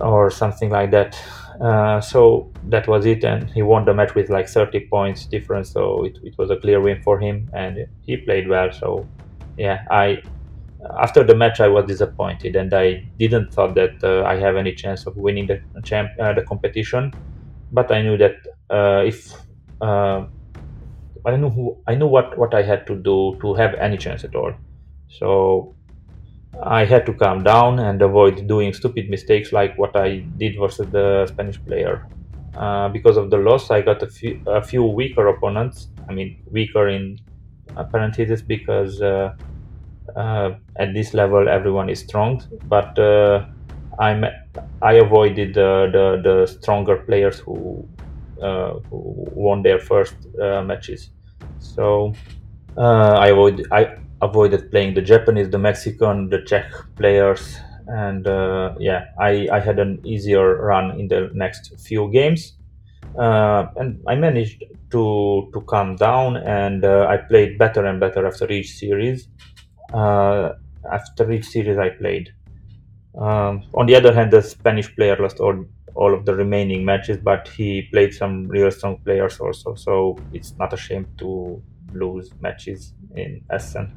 or 0.00 0.30
something 0.30 0.70
like 0.70 0.90
that. 0.92 1.16
Uh, 1.60 2.00
so 2.00 2.52
that 2.62 2.88
was 2.88 3.06
it, 3.06 3.24
and 3.24 3.50
he 3.50 3.62
won 3.62 3.84
the 3.84 3.94
match 3.94 4.14
with 4.14 4.30
like 4.30 4.48
30 4.48 4.86
points 4.90 5.26
difference. 5.26 5.72
So 5.72 6.04
it, 6.04 6.18
it 6.22 6.34
was 6.38 6.50
a 6.50 6.56
clear 6.56 6.80
win 6.80 7.00
for 7.02 7.20
him, 7.20 7.50
and 7.54 7.78
he 8.00 8.16
played 8.18 8.48
well. 8.48 8.70
So 8.72 9.10
yeah, 9.56 9.80
I 9.90 10.18
after 11.00 11.24
the 11.24 11.34
match 11.34 11.60
I 11.60 11.68
was 11.68 11.86
disappointed, 11.86 12.56
and 12.56 12.72
I 12.74 13.04
didn't 13.18 13.52
thought 13.52 13.74
that 13.76 13.92
uh, 14.02 14.24
I 14.24 14.36
have 14.36 14.56
any 14.56 14.74
chance 14.74 15.06
of 15.06 15.16
winning 15.16 15.46
the 15.46 15.60
champ 15.84 16.10
uh, 16.20 16.32
the 16.34 16.42
competition. 16.42 17.14
But 17.70 17.90
I 17.92 18.02
knew 18.02 18.18
that 18.18 18.36
uh, 18.70 19.02
if 19.06 19.32
uh, 19.80 20.26
I 21.24 21.36
knew 21.36 21.50
who 21.50 21.82
I 21.86 21.94
knew 21.94 22.06
what 22.06 22.36
what 22.38 22.54
I 22.54 22.62
had 22.62 22.86
to 22.88 22.96
do 22.96 23.38
to 23.42 23.54
have 23.54 23.74
any 23.74 23.96
chance 23.96 24.24
at 24.24 24.34
all. 24.34 24.52
So 25.08 25.76
I 26.60 26.84
had 26.84 27.06
to 27.06 27.14
calm 27.14 27.42
down 27.42 27.78
and 27.78 28.00
avoid 28.02 28.46
doing 28.46 28.72
stupid 28.72 29.08
mistakes 29.08 29.52
like 29.52 29.76
what 29.78 29.96
I 29.96 30.26
did 30.36 30.56
versus 30.58 30.90
the 30.90 31.26
Spanish 31.26 31.62
player. 31.64 32.06
Uh, 32.54 32.88
because 32.90 33.16
of 33.16 33.30
the 33.30 33.38
loss, 33.38 33.70
I 33.70 33.80
got 33.80 34.02
a 34.02 34.06
few, 34.06 34.40
a 34.46 34.62
few 34.62 34.84
weaker 34.84 35.26
opponents. 35.28 35.88
I 36.08 36.12
mean, 36.12 36.42
weaker 36.50 36.88
in 36.88 37.18
parentheses 37.90 38.42
because 38.42 39.00
uh, 39.00 39.34
uh, 40.16 40.50
at 40.76 40.92
this 40.94 41.14
level 41.14 41.48
everyone 41.48 41.88
is 41.88 42.00
strong. 42.00 42.42
But 42.64 42.98
uh, 42.98 43.46
I'm 43.98 44.24
I 44.82 44.94
avoided 44.94 45.54
the, 45.54 45.88
the, 45.92 46.22
the 46.22 46.46
stronger 46.46 46.98
players 46.98 47.38
who 47.40 47.88
uh, 48.42 48.74
who 48.90 49.26
won 49.32 49.62
their 49.62 49.78
first 49.78 50.16
uh, 50.40 50.62
matches. 50.62 51.10
So 51.58 52.14
I 52.76 53.28
avoid 53.28 53.66
I 53.70 53.96
avoided 54.22 54.70
playing 54.70 54.94
the 54.94 55.02
Japanese, 55.02 55.50
the 55.50 55.58
Mexican, 55.58 56.30
the 56.30 56.42
Czech 56.42 56.70
players, 56.96 57.58
and 57.88 58.26
uh, 58.26 58.74
yeah, 58.78 59.06
I, 59.20 59.48
I 59.52 59.60
had 59.60 59.78
an 59.78 60.00
easier 60.04 60.56
run 60.62 60.98
in 61.00 61.08
the 61.08 61.30
next 61.34 61.78
few 61.80 62.10
games, 62.12 62.56
uh, 63.18 63.66
and 63.76 64.02
I 64.08 64.14
managed 64.16 64.64
to 64.92 65.50
to 65.52 65.60
calm 65.62 65.96
down, 65.96 66.36
and 66.38 66.84
uh, 66.84 67.06
I 67.08 67.16
played 67.18 67.58
better 67.58 67.84
and 67.84 68.00
better 68.00 68.26
after 68.26 68.50
each 68.50 68.70
series. 68.76 69.28
Uh, 69.92 70.54
after 70.90 71.30
each 71.30 71.46
series 71.46 71.78
I 71.78 71.90
played. 71.90 72.30
Um, 73.18 73.64
on 73.74 73.86
the 73.86 73.94
other 73.94 74.12
hand, 74.14 74.32
the 74.32 74.42
Spanish 74.42 74.94
player 74.96 75.16
lost 75.16 75.40
all 75.40 75.64
all 75.94 76.14
of 76.14 76.24
the 76.24 76.34
remaining 76.34 76.84
matches, 76.84 77.18
but 77.18 77.48
he 77.48 77.82
played 77.92 78.14
some 78.14 78.48
real 78.48 78.70
strong 78.70 78.96
players 79.04 79.38
also, 79.40 79.74
so 79.74 80.18
it's 80.32 80.54
not 80.58 80.72
a 80.72 80.76
shame 80.76 81.06
to 81.18 81.62
lose 81.92 82.30
matches 82.40 82.94
in 83.14 83.42
Essen. 83.50 83.92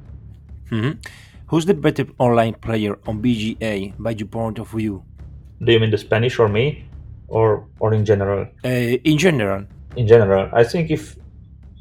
Mm-hmm. 0.71 0.99
Who's 1.47 1.65
the 1.65 1.73
better 1.73 2.05
online 2.17 2.55
player 2.55 2.97
on 3.07 3.21
BGA 3.21 3.93
by 3.99 4.11
your 4.11 4.27
point 4.27 4.59
of 4.59 4.69
view? 4.69 5.03
Do 5.63 5.71
you 5.71 5.79
mean 5.79 5.91
the 5.91 5.97
Spanish 5.97 6.39
or 6.39 6.49
me, 6.49 6.85
or 7.27 7.67
or 7.79 7.93
in 7.93 8.05
general? 8.05 8.47
Uh, 8.63 8.97
in 9.03 9.17
general. 9.17 9.65
In 9.95 10.07
general, 10.07 10.49
I 10.53 10.63
think 10.63 10.91
if 10.91 11.15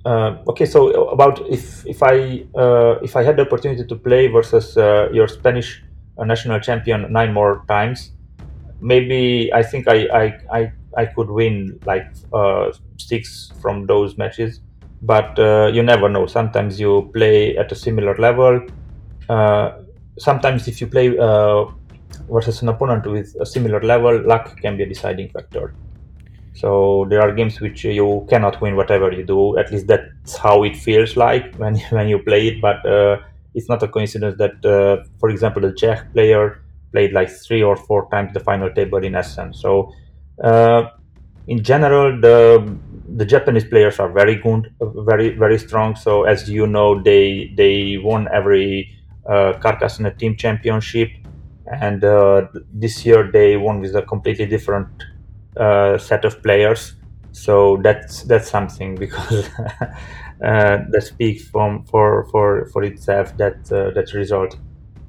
uh, 0.04 0.36
okay, 0.48 0.66
so 0.66 1.08
about 1.08 1.40
if 1.48 1.86
if 1.86 2.02
I 2.02 2.44
uh, 2.54 3.00
if 3.02 3.16
I 3.16 3.22
had 3.22 3.36
the 3.36 3.42
opportunity 3.42 3.84
to 3.84 3.96
play 3.96 4.28
versus 4.28 4.76
uh, 4.76 5.08
your 5.12 5.28
Spanish 5.28 5.82
uh, 6.18 6.24
national 6.24 6.60
champion 6.60 7.10
nine 7.10 7.32
more 7.32 7.64
times, 7.68 8.12
maybe 8.80 9.50
I 9.52 9.62
think 9.62 9.88
I 9.88 10.06
I 10.12 10.24
I, 10.52 10.72
I 10.96 11.06
could 11.06 11.30
win 11.30 11.80
like 11.86 12.06
uh, 12.32 12.70
six 12.98 13.50
from 13.62 13.86
those 13.86 14.18
matches 14.18 14.60
but 15.04 15.38
uh, 15.38 15.70
you 15.72 15.82
never 15.82 16.08
know. 16.08 16.26
Sometimes 16.26 16.80
you 16.80 17.10
play 17.12 17.56
at 17.56 17.70
a 17.70 17.74
similar 17.74 18.16
level. 18.16 18.66
Uh, 19.28 19.82
sometimes, 20.18 20.66
if 20.66 20.80
you 20.80 20.86
play 20.86 21.16
uh, 21.18 21.66
versus 22.30 22.62
an 22.62 22.68
opponent 22.68 23.06
with 23.06 23.34
a 23.40 23.46
similar 23.46 23.80
level, 23.82 24.26
luck 24.26 24.56
can 24.60 24.76
be 24.76 24.82
a 24.84 24.86
deciding 24.86 25.28
factor. 25.28 25.74
So 26.54 27.06
there 27.10 27.20
are 27.20 27.32
games 27.32 27.60
which 27.60 27.84
you 27.84 28.26
cannot 28.30 28.60
win 28.60 28.76
whatever 28.76 29.12
you 29.12 29.24
do. 29.24 29.58
At 29.58 29.72
least 29.72 29.88
that's 29.88 30.36
how 30.36 30.62
it 30.64 30.76
feels 30.76 31.16
like 31.16 31.54
when 31.62 31.76
when 31.90 32.08
you 32.08 32.18
play 32.20 32.48
it. 32.48 32.60
But 32.60 32.86
uh, 32.86 33.18
it's 33.54 33.68
not 33.68 33.82
a 33.82 33.88
coincidence 33.88 34.36
that, 34.38 34.64
uh, 34.64 35.04
for 35.20 35.28
example, 35.30 35.62
the 35.62 35.72
Czech 35.72 36.12
player 36.12 36.62
played 36.92 37.12
like 37.12 37.30
three 37.30 37.62
or 37.62 37.76
four 37.76 38.08
times 38.10 38.32
the 38.32 38.40
final 38.40 38.70
table 38.72 39.04
in 39.04 39.14
Essen. 39.14 39.52
So 39.52 39.92
uh, 40.42 40.90
in 41.46 41.62
general, 41.62 42.20
the 42.20 42.78
the 43.08 43.24
Japanese 43.24 43.64
players 43.64 43.98
are 43.98 44.10
very 44.10 44.36
good, 44.36 44.72
very 44.80 45.30
very 45.36 45.58
strong. 45.58 45.96
So 45.96 46.24
as 46.24 46.48
you 46.48 46.66
know, 46.66 47.02
they 47.02 47.52
they 47.56 47.98
won 47.98 48.28
every 48.32 48.90
uh, 49.28 49.54
Carcassonne 49.60 50.16
team 50.18 50.36
championship, 50.36 51.10
and 51.80 52.02
uh, 52.04 52.46
this 52.72 53.04
year 53.04 53.30
they 53.30 53.56
won 53.56 53.80
with 53.80 53.94
a 53.96 54.02
completely 54.02 54.46
different 54.46 54.88
uh, 55.56 55.98
set 55.98 56.24
of 56.24 56.42
players. 56.42 56.94
So 57.32 57.78
that's 57.82 58.22
that's 58.24 58.50
something 58.50 58.94
because 58.96 59.48
uh, 60.44 60.78
that 60.90 61.02
speaks 61.02 61.48
from 61.48 61.84
for 61.84 62.26
for 62.30 62.66
for 62.72 62.82
itself 62.84 63.36
that 63.38 63.70
uh, 63.72 63.90
that 63.94 64.12
result. 64.14 64.56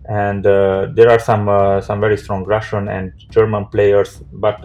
And 0.07 0.45
uh, 0.45 0.87
there 0.95 1.09
are 1.09 1.19
some 1.19 1.47
some 1.81 1.99
very 1.99 2.17
strong 2.17 2.43
Russian 2.45 2.87
and 2.87 3.13
German 3.31 3.65
players, 3.67 4.21
but 4.31 4.63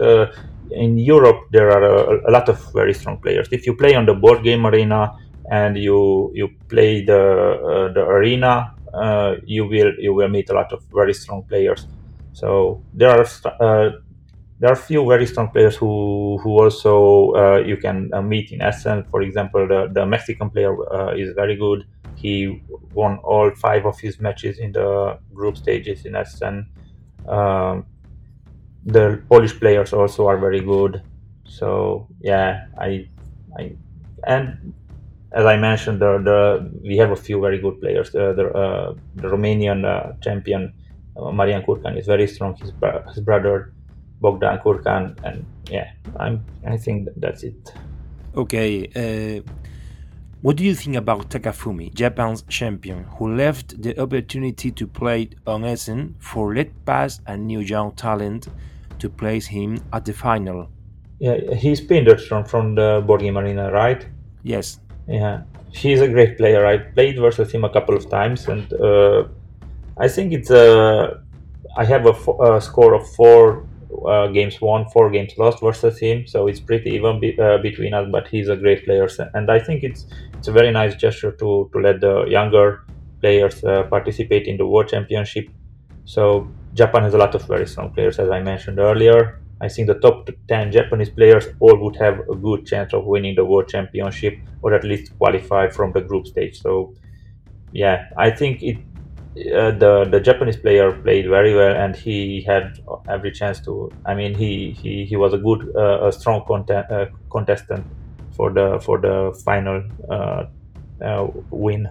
in 0.71 0.97
Europe 0.97 1.47
there 1.51 1.71
are 1.71 1.83
a, 1.83 2.29
a, 2.29 2.31
lot 2.31 2.49
of 2.49 2.59
very 2.73 2.93
strong 2.93 3.17
players. 3.17 3.47
If 3.51 3.65
you 3.65 3.75
play 3.75 3.95
on 3.95 4.05
the 4.05 4.13
board 4.13 4.43
game 4.43 4.65
arena 4.65 5.17
and 5.51 5.77
you 5.77 6.31
you 6.33 6.49
play 6.69 7.03
the 7.03 7.21
uh, 7.21 7.93
the 7.93 8.03
arena, 8.05 8.75
uh, 8.93 9.35
you 9.45 9.65
will 9.65 9.93
you 9.99 10.13
will 10.13 10.29
meet 10.29 10.49
a 10.49 10.53
lot 10.53 10.71
of 10.71 10.83
very 10.93 11.13
strong 11.13 11.43
players. 11.43 11.87
So 12.33 12.81
there 12.93 13.09
are 13.09 13.25
uh, 13.59 13.91
there 14.59 14.71
are 14.71 14.75
few 14.75 15.07
very 15.07 15.25
strong 15.25 15.49
players 15.49 15.75
who 15.75 16.37
who 16.43 16.61
also 16.61 17.31
uh, 17.33 17.59
you 17.65 17.77
can 17.77 18.09
uh, 18.13 18.21
meet 18.21 18.51
in 18.51 18.61
Essen. 18.61 19.03
For 19.11 19.21
example, 19.21 19.67
the 19.67 19.89
the 19.91 20.05
Mexican 20.05 20.49
player 20.49 20.73
uh, 20.93 21.13
is 21.15 21.33
very 21.35 21.55
good. 21.55 21.85
He 22.15 22.61
won 22.93 23.17
all 23.23 23.51
five 23.51 23.85
of 23.85 23.99
his 23.99 24.19
matches 24.19 24.59
in 24.59 24.71
the 24.71 25.17
group 25.33 25.57
stages 25.57 26.05
in 26.05 26.15
Essen. 26.15 26.67
Um, 27.27 27.85
the 28.85 29.21
Polish 29.29 29.59
players 29.59 29.93
also 29.93 30.27
are 30.27 30.37
very 30.37 30.61
good. 30.61 31.01
So 31.45 32.07
yeah, 32.21 32.67
I, 32.77 33.07
I, 33.57 33.75
and 34.25 34.73
as 35.31 35.45
I 35.45 35.57
mentioned, 35.57 36.01
the, 36.01 36.19
the 36.19 36.79
we 36.83 36.97
have 36.97 37.11
a 37.11 37.15
few 37.15 37.39
very 37.39 37.59
good 37.59 37.79
players. 37.79 38.11
The 38.11 38.33
the, 38.33 38.47
uh, 38.51 38.93
the 39.15 39.27
Romanian 39.27 39.85
uh, 39.85 40.13
champion 40.21 40.73
uh, 41.17 41.31
Marian 41.31 41.61
Curcan 41.63 41.97
is 41.97 42.07
very 42.07 42.27
strong. 42.27 42.55
His, 42.55 42.71
his 43.13 43.23
brother 43.23 43.73
Bogdan 44.21 44.59
Curcan, 44.59 45.17
and 45.23 45.45
yeah, 45.69 45.91
I'm 46.17 46.43
I 46.65 46.77
think 46.77 47.09
that's 47.17 47.43
it. 47.43 47.73
Okay. 48.35 48.87
Uh, 48.95 49.41
what 50.41 50.55
do 50.55 50.63
you 50.63 50.73
think 50.73 50.95
about 50.95 51.29
Takafumi, 51.29 51.93
Japan's 51.93 52.41
champion, 52.43 53.03
who 53.03 53.35
left 53.35 53.79
the 53.81 53.99
opportunity 54.01 54.71
to 54.71 54.87
play 54.87 55.29
on 55.45 55.63
Essen 55.63 56.15
for 56.19 56.55
let 56.55 56.69
pass 56.85 57.21
a 57.27 57.37
new 57.37 57.59
young 57.59 57.91
talent 57.91 58.47
to 58.97 59.07
place 59.07 59.45
him 59.45 59.79
at 59.93 60.05
the 60.05 60.13
final? 60.13 60.67
Yeah, 61.19 61.53
he's 61.53 61.79
Pinderstrom 61.79 62.47
from 62.47 62.73
the 62.73 63.03
board 63.05 63.21
game 63.21 63.37
arena, 63.37 63.71
right? 63.71 64.07
Yes. 64.41 64.79
Yeah, 65.07 65.43
he's 65.71 66.01
a 66.01 66.07
great 66.07 66.37
player. 66.37 66.65
I 66.65 66.77
played 66.77 67.19
versus 67.19 67.51
him 67.51 67.63
a 67.63 67.69
couple 67.69 67.95
of 67.95 68.09
times, 68.09 68.47
and 68.47 68.73
uh, 68.73 69.25
I 69.97 70.07
think 70.07 70.33
it's 70.33 70.49
a. 70.49 71.21
I 71.77 71.85
have 71.85 72.05
a, 72.05 72.55
a 72.55 72.59
score 72.59 72.95
of 72.95 73.07
four 73.13 73.67
uh, 74.07 74.27
games 74.27 74.59
won, 74.59 74.89
four 74.89 75.09
games 75.09 75.33
lost 75.37 75.61
versus 75.61 75.99
him. 75.99 76.25
So 76.27 76.47
it's 76.47 76.59
pretty 76.59 76.89
even 76.91 77.19
be, 77.19 77.39
uh, 77.39 77.59
between 77.59 77.93
us. 77.93 78.07
But 78.11 78.27
he's 78.27 78.49
a 78.49 78.55
great 78.55 78.85
player, 78.85 79.07
and 79.33 79.51
I 79.51 79.59
think 79.59 79.83
it's 79.83 80.05
it's 80.41 80.47
a 80.47 80.51
very 80.51 80.71
nice 80.71 80.95
gesture 80.95 81.31
to 81.31 81.69
to 81.71 81.79
let 81.79 82.01
the 82.01 82.25
younger 82.25 82.83
players 83.21 83.63
uh, 83.63 83.83
participate 83.83 84.47
in 84.47 84.57
the 84.57 84.65
World 84.65 84.87
Championship. 84.87 85.45
So 86.05 86.47
Japan 86.73 87.03
has 87.03 87.13
a 87.13 87.19
lot 87.19 87.35
of 87.35 87.43
very 87.45 87.67
strong 87.67 87.93
players, 87.93 88.17
as 88.17 88.31
I 88.31 88.39
mentioned 88.41 88.79
earlier. 88.79 89.39
I 89.61 89.69
think 89.69 89.85
the 89.87 89.99
top 89.99 90.29
10 90.47 90.71
Japanese 90.71 91.11
players 91.11 91.45
all 91.59 91.77
would 91.83 91.95
have 91.97 92.21
a 92.27 92.35
good 92.35 92.65
chance 92.65 92.91
of 92.91 93.05
winning 93.05 93.35
the 93.35 93.45
World 93.45 93.67
Championship 93.67 94.33
or 94.63 94.73
at 94.73 94.83
least 94.83 95.15
qualify 95.19 95.69
from 95.69 95.91
the 95.91 96.01
group 96.01 96.25
stage. 96.25 96.59
So, 96.59 96.95
yeah, 97.71 98.09
I 98.17 98.31
think 98.31 98.63
it 98.63 98.77
uh, 99.55 99.71
the 99.83 100.07
the 100.09 100.19
Japanese 100.19 100.57
player 100.57 100.91
played 100.91 101.29
very 101.29 101.53
well, 101.55 101.75
and 101.83 101.95
he 101.95 102.41
had 102.41 102.79
every 103.07 103.31
chance 103.31 103.61
to. 103.67 103.91
I 104.07 104.15
mean, 104.15 104.33
he 104.33 104.71
he, 104.81 105.05
he 105.05 105.15
was 105.15 105.33
a 105.35 105.37
good, 105.37 105.69
uh, 105.75 106.07
a 106.07 106.11
strong 106.11 106.43
content, 106.47 106.91
uh, 106.91 107.05
contestant 107.29 107.85
for 108.35 108.51
the 108.51 108.79
for 108.85 108.99
the 108.99 109.39
final 109.45 109.83
uh, 110.09 110.45
uh, 111.03 111.27
win 111.49 111.89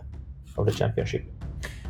of 0.56 0.66
the 0.66 0.73
championship. 0.73 1.25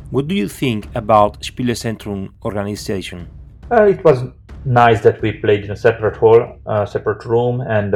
What 0.09 0.27
do 0.27 0.35
you 0.35 0.47
think 0.47 0.87
about 0.95 1.41
Spielezentrum 1.41 2.29
organization? 2.43 3.27
Uh, 3.71 3.83
it 3.83 4.03
was 4.03 4.23
nice 4.65 5.01
that 5.01 5.21
we 5.21 5.31
played 5.31 5.63
in 5.63 5.71
a 5.71 5.75
separate 5.75 6.17
hall, 6.17 6.59
separate 6.85 7.23
room, 7.25 7.61
and 7.61 7.95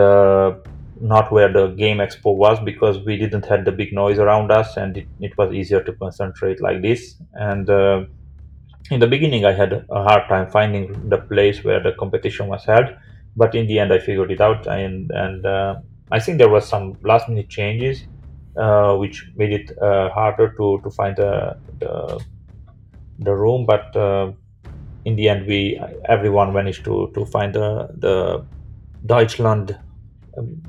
not 0.99 1.31
where 1.31 1.51
the 1.51 1.67
game 1.67 1.97
expo 1.97 2.35
was 2.35 2.59
because 2.59 2.99
we 2.99 3.17
didn't 3.17 3.45
have 3.45 3.65
the 3.65 3.71
big 3.71 3.93
noise 3.93 4.19
around 4.19 4.51
us 4.51 4.77
and 4.77 4.97
it, 4.97 5.07
it 5.19 5.37
was 5.37 5.53
easier 5.53 5.81
to 5.83 5.93
concentrate 5.93 6.61
like 6.61 6.81
this 6.81 7.15
and 7.33 7.69
uh, 7.69 8.03
in 8.91 8.99
the 8.99 9.07
beginning 9.07 9.45
i 9.45 9.51
had 9.51 9.73
a 9.73 10.03
hard 10.03 10.27
time 10.29 10.49
finding 10.49 11.09
the 11.09 11.17
place 11.17 11.63
where 11.63 11.81
the 11.81 11.91
competition 11.93 12.47
was 12.47 12.63
held 12.63 12.85
but 13.35 13.53
in 13.55 13.67
the 13.67 13.77
end 13.77 13.91
i 13.91 13.99
figured 13.99 14.31
it 14.31 14.39
out 14.39 14.65
and 14.67 15.11
and 15.11 15.45
uh, 15.45 15.75
i 16.11 16.19
think 16.19 16.37
there 16.37 16.49
was 16.49 16.67
some 16.67 16.97
last 17.03 17.27
minute 17.29 17.49
changes 17.49 18.05
uh, 18.57 18.95
which 18.95 19.29
made 19.35 19.51
it 19.51 19.77
uh, 19.81 20.09
harder 20.09 20.53
to 20.57 20.79
to 20.83 20.89
find 20.89 21.15
the 21.17 21.57
the, 21.79 22.23
the 23.19 23.33
room 23.33 23.65
but 23.65 23.95
uh, 23.95 24.31
in 25.05 25.15
the 25.15 25.29
end 25.29 25.45
we 25.45 25.79
everyone 26.05 26.53
managed 26.53 26.83
to 26.83 27.11
to 27.13 27.25
find 27.25 27.53
the 27.53 27.89
the 27.97 28.45
Deutschland 29.05 29.77
um, 30.37 30.61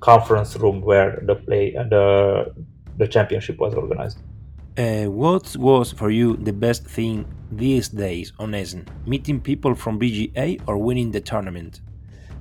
conference 0.00 0.56
room 0.56 0.80
where 0.80 1.22
the 1.26 1.34
play 1.34 1.72
the 1.72 2.52
the 2.96 3.06
championship 3.06 3.58
was 3.58 3.74
organized. 3.74 4.18
Uh, 4.76 5.04
what 5.04 5.56
was 5.56 5.92
for 5.92 6.10
you 6.10 6.36
the 6.36 6.52
best 6.52 6.84
thing 6.86 7.24
these 7.52 7.88
days 7.88 8.32
on 8.38 8.54
Essen? 8.54 8.86
Meeting 9.06 9.40
people 9.40 9.74
from 9.74 10.00
BGA 10.00 10.60
or 10.66 10.78
winning 10.78 11.12
the 11.12 11.20
tournament? 11.20 11.80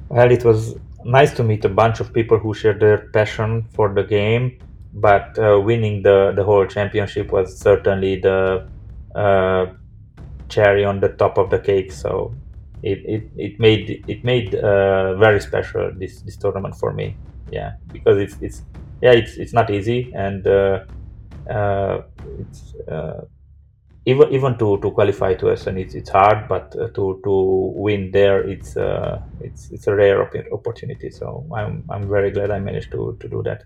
Well, 0.09 0.31
it 0.31 0.43
was 0.43 0.75
nice 1.05 1.33
to 1.35 1.43
meet 1.43 1.65
a 1.65 1.69
bunch 1.69 1.99
of 1.99 2.13
people 2.13 2.37
who 2.39 2.53
share 2.53 2.73
their 2.73 3.09
passion 3.13 3.63
for 3.73 3.93
the 3.93 4.03
game, 4.03 4.59
but 4.93 5.37
uh, 5.39 5.59
winning 5.59 6.03
the, 6.03 6.33
the 6.35 6.43
whole 6.43 6.65
championship 6.65 7.31
was 7.31 7.57
certainly 7.57 8.19
the 8.19 8.67
uh, 9.15 9.67
cherry 10.49 10.85
on 10.85 10.99
the 10.99 11.09
top 11.09 11.37
of 11.37 11.49
the 11.49 11.59
cake. 11.59 11.91
So 11.91 12.33
it, 12.83 12.99
it, 13.05 13.29
it 13.37 13.59
made 13.59 14.03
it 14.07 14.23
made 14.23 14.53
uh, 14.55 15.15
very 15.15 15.39
special 15.39 15.91
this 15.95 16.21
this 16.21 16.35
tournament 16.35 16.75
for 16.75 16.91
me 16.91 17.15
yeah 17.51 17.73
because 17.91 18.17
it's 18.17 18.35
it's 18.41 18.61
yeah 19.01 19.11
it's 19.11 19.37
it's 19.37 19.53
not 19.53 19.71
easy 19.71 20.11
and 20.13 20.45
uh, 20.45 20.83
uh, 21.49 22.01
it's 22.39 22.75
uh, 22.91 23.21
even 24.05 24.31
even 24.33 24.57
to, 24.57 24.77
to 24.79 24.91
qualify 24.91 25.33
to 25.33 25.51
Essen 25.51 25.77
it's 25.77 25.95
it's 25.95 26.09
hard 26.09 26.47
but 26.47 26.75
uh, 26.75 26.87
to 26.89 27.21
to 27.23 27.73
win 27.75 28.11
there 28.11 28.41
it's 28.43 28.75
uh, 28.75 29.21
it's 29.39 29.71
it's 29.71 29.87
a 29.87 29.95
rare 29.95 30.21
opportunity 30.51 31.09
so 31.09 31.45
I'm 31.55 31.83
I'm 31.89 32.09
very 32.09 32.31
glad 32.31 32.51
I 32.51 32.59
managed 32.59 32.91
to 32.91 33.17
to 33.19 33.27
do 33.29 33.41
that. 33.43 33.63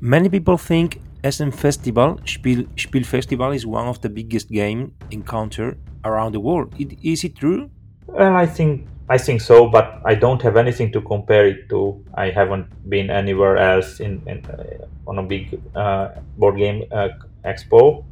Many 0.00 0.28
people 0.28 0.58
think 0.58 1.00
Essen 1.24 1.52
Festival 1.52 2.18
Spiel 2.26 2.64
Spiel 2.76 3.04
Festival 3.04 3.52
is 3.52 3.64
one 3.66 3.86
of 3.88 4.00
the 4.00 4.08
biggest 4.08 4.50
game 4.50 4.92
encounter 5.10 5.76
around 6.04 6.32
the 6.32 6.40
world. 6.40 6.74
It, 6.78 6.98
is 7.02 7.24
it 7.24 7.36
true? 7.36 7.70
Well, 8.06 8.36
I 8.36 8.46
think 8.46 8.86
I 9.08 9.18
think 9.18 9.40
so, 9.40 9.68
but 9.68 10.00
I 10.04 10.14
don't 10.14 10.42
have 10.42 10.56
anything 10.56 10.92
to 10.92 11.00
compare 11.00 11.46
it 11.46 11.68
to. 11.70 12.04
I 12.14 12.30
haven't 12.30 12.66
been 12.88 13.10
anywhere 13.10 13.56
else 13.56 14.00
in, 14.00 14.22
in 14.26 14.44
uh, 14.46 14.86
on 15.06 15.18
a 15.18 15.22
big 15.22 15.60
uh, 15.74 16.08
board 16.36 16.56
game 16.56 16.84
uh, 16.90 17.08
expo, 17.44 18.04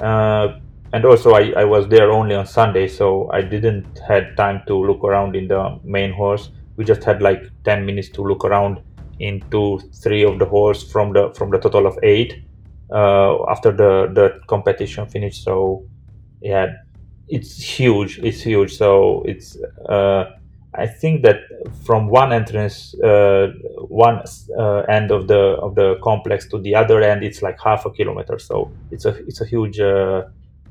uh, 0.00 0.58
and 0.92 1.04
also 1.04 1.32
I, 1.32 1.52
I 1.56 1.64
was 1.64 1.88
there 1.88 2.10
only 2.10 2.34
on 2.34 2.46
Sunday, 2.46 2.88
so 2.88 3.30
I 3.32 3.42
didn't 3.42 3.98
had 3.98 4.36
time 4.36 4.62
to 4.66 4.74
look 4.74 5.04
around 5.04 5.36
in 5.36 5.48
the 5.48 5.78
main 5.84 6.12
halls. 6.12 6.50
We 6.76 6.84
just 6.84 7.04
had 7.04 7.22
like 7.22 7.42
ten 7.64 7.84
minutes 7.84 8.08
to 8.10 8.22
look 8.22 8.44
around 8.44 8.80
into 9.18 9.80
three 10.02 10.24
of 10.24 10.38
the 10.38 10.46
halls 10.46 10.82
from 10.90 11.12
the 11.12 11.32
from 11.34 11.50
the 11.50 11.58
total 11.58 11.86
of 11.86 11.98
eight 12.02 12.44
uh, 12.90 13.50
after 13.50 13.72
the 13.72 14.10
the 14.14 14.40
competition 14.46 15.06
finished. 15.06 15.44
So 15.44 15.84
yeah 16.40 16.76
it's 17.28 17.60
huge. 17.60 18.18
It's 18.20 18.40
huge. 18.40 18.76
So 18.76 19.22
it's 19.26 19.56
uh, 19.88 20.30
I 20.74 20.86
think 20.86 21.22
that 21.22 21.40
from 21.84 22.08
one 22.08 22.32
entrance, 22.32 22.94
uh, 23.00 23.52
one 23.88 24.22
uh, 24.58 24.78
end 24.88 25.10
of 25.10 25.28
the 25.28 25.56
of 25.60 25.74
the 25.74 25.98
complex 26.02 26.48
to 26.48 26.58
the 26.58 26.74
other 26.74 27.02
end, 27.02 27.22
it's 27.24 27.42
like 27.42 27.58
half 27.60 27.84
a 27.84 27.90
kilometer. 27.90 28.38
So 28.38 28.70
it's 28.90 29.04
a 29.04 29.14
it's 29.26 29.40
a 29.40 29.46
huge 29.46 29.80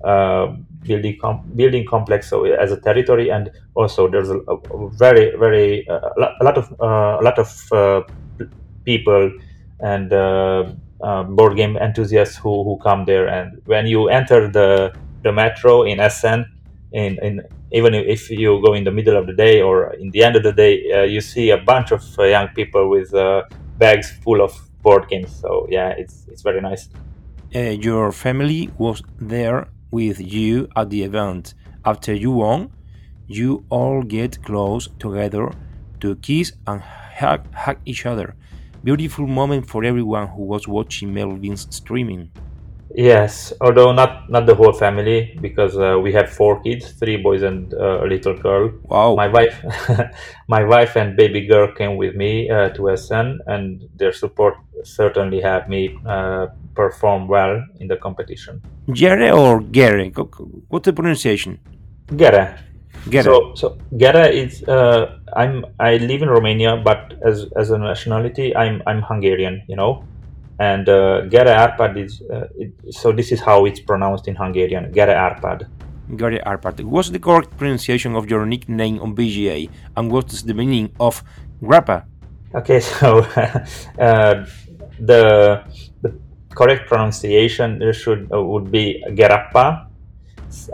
uh, 0.04 0.08
uh 0.08 0.56
building 0.84 1.18
com- 1.20 1.50
building 1.56 1.86
complex. 1.86 2.32
As 2.60 2.72
a 2.72 2.80
territory, 2.80 3.30
and 3.30 3.52
also 3.76 4.08
there's 4.08 4.30
a, 4.30 4.40
a 4.40 4.90
very 4.92 5.36
very 5.38 5.88
uh, 5.88 6.10
a 6.42 6.44
lot 6.44 6.58
of 6.58 6.72
uh, 6.82 7.18
a 7.20 7.24
lot 7.24 7.38
of 7.40 8.06
people 8.86 9.32
and 9.80 10.10
board 11.36 11.56
game 11.56 11.78
enthusiasts 11.78 12.38
who 12.38 12.64
who 12.64 12.78
come 12.80 13.06
there. 13.06 13.28
And 13.28 13.62
when 13.66 13.88
you 13.88 14.10
enter 14.10 14.50
the 14.50 14.94
the 15.24 15.32
metro 15.32 15.84
in 15.84 16.00
Essen, 16.00 16.46
in, 16.92 17.20
in 17.22 17.42
even 17.72 17.94
if 17.94 18.30
you 18.30 18.62
go 18.66 18.74
in 18.74 18.84
the 18.84 18.92
middle 18.92 19.18
of 19.18 19.28
the 19.28 19.34
day 19.34 19.62
or 19.62 19.94
in 19.96 20.12
the 20.12 20.24
end 20.24 20.36
of 20.36 20.44
the 20.44 20.54
day, 20.54 20.92
uh, 20.92 21.04
you 21.04 21.22
see 21.22 21.50
a 21.50 21.58
bunch 21.58 21.92
of 21.92 22.02
uh, 22.18 22.24
young 22.24 22.48
people 22.50 22.90
with 22.90 23.14
uh, 23.14 23.44
bags 23.78 24.12
full 24.24 24.42
of 24.42 24.54
board 24.82 25.08
games. 25.10 25.36
So 25.36 25.68
yeah, 25.70 25.90
it's 25.90 26.26
it's 26.32 26.42
very 26.42 26.62
nice. 26.62 26.90
Uh, 27.56 27.76
your 27.88 28.12
family 28.12 28.70
was 28.78 29.02
there 29.20 29.68
with 29.92 30.20
you 30.20 30.68
at 30.76 30.90
the 30.90 31.04
event. 31.04 31.54
After 31.86 32.14
you 32.14 32.32
won, 32.32 32.72
you 33.28 33.66
all 33.70 34.04
get 34.04 34.44
close 34.44 34.90
together 35.00 35.52
to 36.00 36.16
kiss 36.18 36.54
and 36.66 36.82
hug, 36.82 37.54
hug 37.54 37.78
each 37.86 38.06
other. 38.06 38.36
Beautiful 38.84 39.28
moment 39.28 39.68
for 39.68 39.84
everyone 39.84 40.28
who 40.28 40.44
was 40.44 40.68
watching 40.68 41.14
Melvin's 41.14 41.68
streaming. 41.76 42.32
Yes, 42.96 43.54
although 43.60 43.92
not 43.92 44.30
not 44.30 44.46
the 44.46 44.56
whole 44.56 44.72
family 44.72 45.38
because 45.42 45.78
uh, 45.78 46.00
we 46.00 46.14
have 46.14 46.30
four 46.30 46.62
kids, 46.62 46.92
three 46.94 47.18
boys 47.18 47.44
and 47.44 47.74
uh, 47.74 48.04
a 48.04 48.08
little 48.08 48.34
girl. 48.34 48.72
Wow. 48.84 49.16
My 49.16 49.28
wife, 49.28 49.64
my 50.48 50.64
wife 50.64 50.96
and 50.96 51.16
baby 51.16 51.48
girl 51.48 51.72
came 51.74 51.98
with 51.98 52.16
me 52.16 52.50
uh, 52.50 52.70
to 52.70 52.92
Essen, 52.92 53.40
and 53.48 53.84
their 53.96 54.14
support 54.14 54.56
certainly 54.84 55.42
helped 55.42 55.70
me 55.70 56.00
uh, 56.06 56.48
perform 56.76 57.28
well 57.28 57.62
in 57.80 57.88
the 57.88 57.98
competition. 57.98 58.62
Gere 58.94 59.32
or 59.32 59.62
Gere? 59.62 60.10
What's 60.70 60.86
the 60.86 60.94
pronunciation? 60.94 61.60
Gere. 62.16 62.56
Gere. 63.10 63.24
So, 63.24 63.54
so 63.56 63.78
Gere 63.98 64.32
is 64.32 64.64
uh, 64.64 65.20
I'm 65.36 65.66
I 65.80 65.98
live 65.98 66.22
in 66.22 66.30
Romania, 66.30 66.78
but 66.78 67.14
as 67.26 67.48
as 67.58 67.70
a 67.70 67.78
nationality, 67.78 68.56
I'm 68.56 68.82
I'm 68.88 69.02
Hungarian. 69.02 69.64
You 69.68 69.76
know 69.76 70.04
and 70.60 70.90
uh, 70.90 71.22
Gere 71.28 71.54
Arpad 71.54 71.98
is 72.04 72.22
uh, 72.34 72.48
it, 72.58 72.74
so 72.94 73.12
this 73.12 73.32
is 73.32 73.40
how 73.40 73.66
it's 73.66 73.80
pronounced 73.80 74.28
in 74.28 74.36
Hungarian 74.36 74.92
Gere 74.92 75.14
Arpad. 75.14 75.68
Gere 76.16 76.40
Arpad. 76.40 76.84
What's 76.84 77.10
the 77.10 77.20
correct 77.20 77.58
pronunciation 77.58 78.16
of 78.16 78.30
your 78.30 78.46
nickname 78.46 79.00
on 79.00 79.16
BGA, 79.16 79.70
and 79.96 80.12
what's 80.12 80.42
the 80.42 80.54
meaning 80.54 80.92
of 81.00 81.24
Grappa? 81.62 82.06
Okay, 82.56 82.80
so 83.00 83.20
uh, 84.00 84.46
the 85.00 85.64
the 86.02 86.20
correct 86.56 86.88
pronunciation 86.88 87.82
should 87.94 88.32
uh, 88.34 88.42
would 88.42 88.72
be 88.72 89.04
Gerappa, 89.10 89.88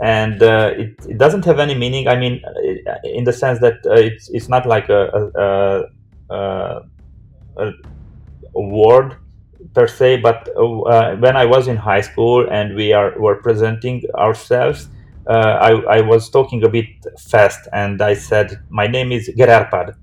and 0.02 0.42
uh, 0.42 0.70
it, 0.76 0.96
it 1.08 1.18
doesn't 1.18 1.44
have 1.44 1.58
any 1.58 1.74
meaning. 1.74 2.08
I 2.08 2.16
mean, 2.16 2.40
uh, 2.46 2.94
in 3.04 3.24
the 3.24 3.32
sense 3.32 3.58
that 3.60 3.84
uh, 3.84 3.94
it's 3.94 4.30
it's 4.30 4.48
not 4.48 4.64
like 4.66 4.88
a, 4.88 5.84
a, 6.30 6.34
a, 6.34 7.72
a 8.56 8.60
word 8.60 9.18
per 9.74 9.88
se, 9.88 10.18
but 10.18 10.48
uh, 10.56 11.16
when 11.16 11.36
I 11.36 11.44
was 11.44 11.68
in 11.68 11.76
high 11.76 12.00
school 12.00 12.46
and 12.50 12.74
we 12.74 12.92
are 12.92 13.18
were 13.18 13.36
presenting 13.36 14.02
ourselves, 14.14 14.88
uh, 15.26 15.32
I, 15.32 15.98
I 15.98 16.00
was 16.00 16.30
talking 16.30 16.62
a 16.64 16.68
bit 16.68 16.86
fast 17.18 17.68
and 17.72 18.00
I 18.00 18.14
said, 18.14 18.60
My 18.70 18.86
name 18.86 19.12
is 19.12 19.30
Gerarpad. 19.36 19.96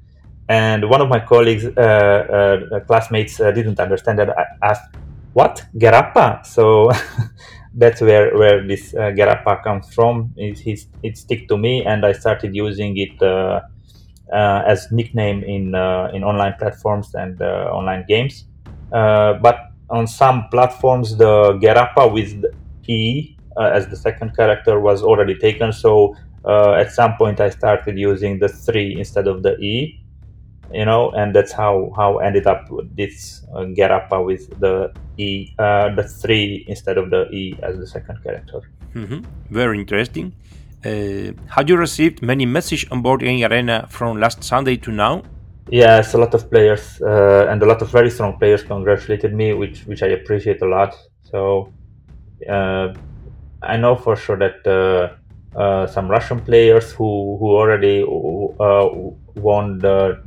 And 0.49 0.89
one 0.89 1.01
of 1.01 1.07
my 1.07 1.19
colleagues, 1.19 1.65
uh, 1.65 1.79
uh 1.79 2.79
classmates, 2.81 3.39
uh, 3.39 3.51
didn't 3.51 3.79
understand 3.79 4.19
that. 4.19 4.29
I 4.38 4.45
asked, 4.63 4.95
What? 5.34 5.65
Gerappa? 5.77 6.45
So 6.45 6.91
that's 7.73 8.01
where, 8.01 8.36
where 8.38 8.67
this 8.67 8.93
uh, 8.93 9.12
Gerappa 9.12 9.63
comes 9.63 9.93
from. 9.93 10.34
It, 10.36 10.65
it, 10.65 10.86
it 11.03 11.17
stick 11.17 11.47
to 11.47 11.57
me 11.57 11.86
and 11.86 12.05
I 12.05 12.12
started 12.13 12.55
using 12.55 12.97
it 12.97 13.21
uh, 13.21 13.62
as 14.31 14.88
nickname 14.91 15.43
in, 15.43 15.75
in 16.15 16.23
online 16.23 16.55
platforms 16.57 17.13
and 17.13 17.41
online 17.41 18.05
games. 18.07 18.45
But 18.91 19.71
on 19.89 20.08
some 20.08 20.47
platforms, 20.49 21.17
the 21.17 21.60
Gerappa 21.62 22.12
with 22.12 22.45
E 22.88 23.36
uh, 23.58 23.63
as 23.63 23.88
the 23.88 23.95
second 23.95 24.36
character 24.36 24.80
was 24.80 25.04
already 25.04 25.36
taken. 25.36 25.73
So 25.73 26.15
uh, 26.45 26.73
at 26.73 26.91
some 26.91 27.15
point 27.17 27.39
I 27.39 27.49
started 27.49 27.97
using 27.97 28.39
the 28.39 28.47
three 28.47 28.97
instead 28.97 29.27
of 29.27 29.43
the 29.43 29.58
E, 29.60 29.99
you 30.73 30.86
know, 30.86 31.12
and 31.12 31.36
that's 31.36 31.51
how 31.51 31.91
how 31.95 32.17
ended 32.19 32.47
up 32.47 32.69
with 32.69 32.95
this 32.95 33.45
uh, 33.54 33.65
with 34.23 34.60
the 34.60 34.93
E, 35.17 35.54
uh, 35.60 35.93
the 35.95 36.04
three 36.04 36.65
instead 36.67 36.97
of 36.97 37.10
the 37.10 37.30
E 37.32 37.58
as 37.62 37.77
the 37.77 37.88
second 37.88 38.23
character. 38.23 38.62
Mm-hmm. 38.95 39.19
Very 39.49 39.80
interesting. 39.80 40.34
Uh, 40.84 41.34
have 41.47 41.69
you 41.69 41.77
received 41.77 42.23
many 42.23 42.45
messages 42.45 42.89
on 42.91 43.01
Board 43.04 43.19
Game 43.19 43.43
Arena 43.43 43.88
from 43.89 44.19
last 44.19 44.43
Sunday 44.43 44.77
to 44.77 44.91
now? 44.91 45.21
Yes, 45.71 46.13
a 46.13 46.17
lot 46.17 46.34
of 46.34 46.49
players 46.49 47.01
uh, 47.01 47.47
and 47.49 47.63
a 47.63 47.65
lot 47.65 47.81
of 47.81 47.89
very 47.91 48.10
strong 48.10 48.38
players 48.38 48.62
congratulated 48.62 49.34
me, 49.34 49.53
which 49.53 49.86
which 49.86 50.03
I 50.03 50.07
appreciate 50.07 50.62
a 50.62 50.65
lot. 50.67 50.93
So 51.23 51.71
uh, 52.49 52.93
I 53.63 53.77
know 53.77 53.95
for 53.95 54.17
sure 54.17 54.38
that 54.38 54.67
uh, 54.67 55.15
uh, 55.57 55.88
some 55.88 56.10
Russian 56.10 56.41
players 56.41 56.91
who 56.91 57.38
who 57.39 57.55
already 57.55 58.01
uh, 58.03 58.89
won 59.36 59.79
the 59.79 60.21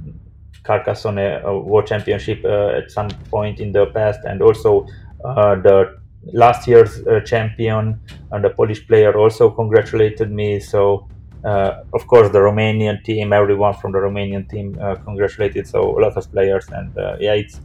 Carcassonne 0.62 1.42
World 1.44 1.87
Championship 1.87 2.42
at 2.46 2.90
some 2.90 3.11
point 3.30 3.61
in 3.61 3.70
the 3.70 3.87
past, 3.92 4.20
and 4.24 4.40
also 4.40 4.87
the 5.22 5.98
last 6.33 6.66
year's 6.66 7.02
champion 7.26 8.00
and 8.33 8.42
the 8.42 8.48
Polish 8.48 8.87
player 8.87 9.14
also 9.14 9.50
congratulated 9.50 10.33
me. 10.33 10.59
So. 10.59 11.07
Uh, 11.44 11.83
of 11.92 12.07
course, 12.07 12.30
the 12.30 12.38
Romanian 12.38 13.04
team, 13.04 13.33
everyone 13.33 13.74
from 13.74 13.92
the 13.92 13.98
Romanian 13.98 14.48
team 14.48 14.78
uh, 14.80 14.94
congratulated. 14.96 15.66
So 15.66 15.98
a 15.98 16.00
lot 16.00 16.16
of 16.16 16.33
players, 16.33 16.66
and 16.70 16.96
uh, 16.96 17.16
yeah, 17.20 17.35
it's 17.35 17.61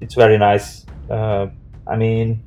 it's 0.00 0.14
very 0.14 0.38
nice. 0.38 0.84
I 1.10 1.96
mean, 1.96 2.42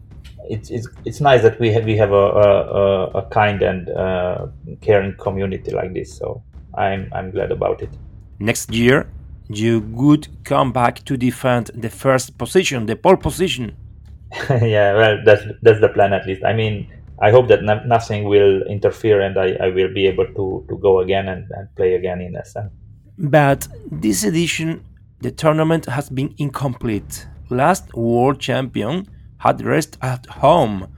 it's 0.49 0.69
it's 0.69 0.87
it's 1.05 1.21
nice 1.21 1.41
that 1.41 1.59
we 1.59 1.71
have 1.71 1.85
we 1.85 1.97
have 1.97 2.11
a 2.11 2.25
a, 2.39 3.05
a 3.15 3.21
kind 3.29 3.61
and 3.61 3.89
uh, 3.89 4.47
caring 4.81 5.15
community 5.17 5.71
like 5.71 5.93
this. 5.93 6.15
So 6.17 6.43
I'm 6.75 7.09
I'm 7.11 7.31
glad 7.31 7.51
about 7.51 7.81
it. 7.81 7.89
Next 8.39 8.71
year, 8.73 9.07
you 9.49 9.81
would 9.91 10.27
come 10.43 10.71
back 10.71 11.03
to 11.05 11.17
defend 11.17 11.71
the 11.73 11.89
first 11.89 12.37
position, 12.37 12.85
the 12.85 12.95
pole 12.95 13.17
position. 13.17 13.75
yeah, 14.49 14.93
well, 14.93 15.17
that's 15.25 15.43
that's 15.61 15.79
the 15.79 15.89
plan 15.89 16.13
at 16.13 16.25
least. 16.25 16.43
I 16.43 16.53
mean, 16.53 16.87
I 17.23 17.31
hope 17.31 17.47
that 17.47 17.63
no, 17.63 17.75
nothing 17.85 18.25
will 18.25 18.63
interfere 18.63 19.21
and 19.21 19.37
I, 19.37 19.47
I 19.65 19.69
will 19.69 19.93
be 19.93 20.07
able 20.07 20.27
to, 20.37 20.65
to 20.67 20.77
go 20.77 20.99
again 20.99 21.29
and, 21.29 21.49
and 21.51 21.73
play 21.77 21.95
again 21.95 22.19
in 22.19 22.35
Essen. 22.35 22.69
But 23.17 23.67
this 23.89 24.25
edition, 24.25 24.83
the 25.21 25.31
tournament 25.31 25.85
has 25.85 26.09
been 26.09 26.35
incomplete. 26.37 27.25
Last 27.49 27.93
world 27.93 28.41
champion 28.41 29.07
had 29.37 29.63
rest 29.63 29.97
at 30.01 30.25
home. 30.25 30.93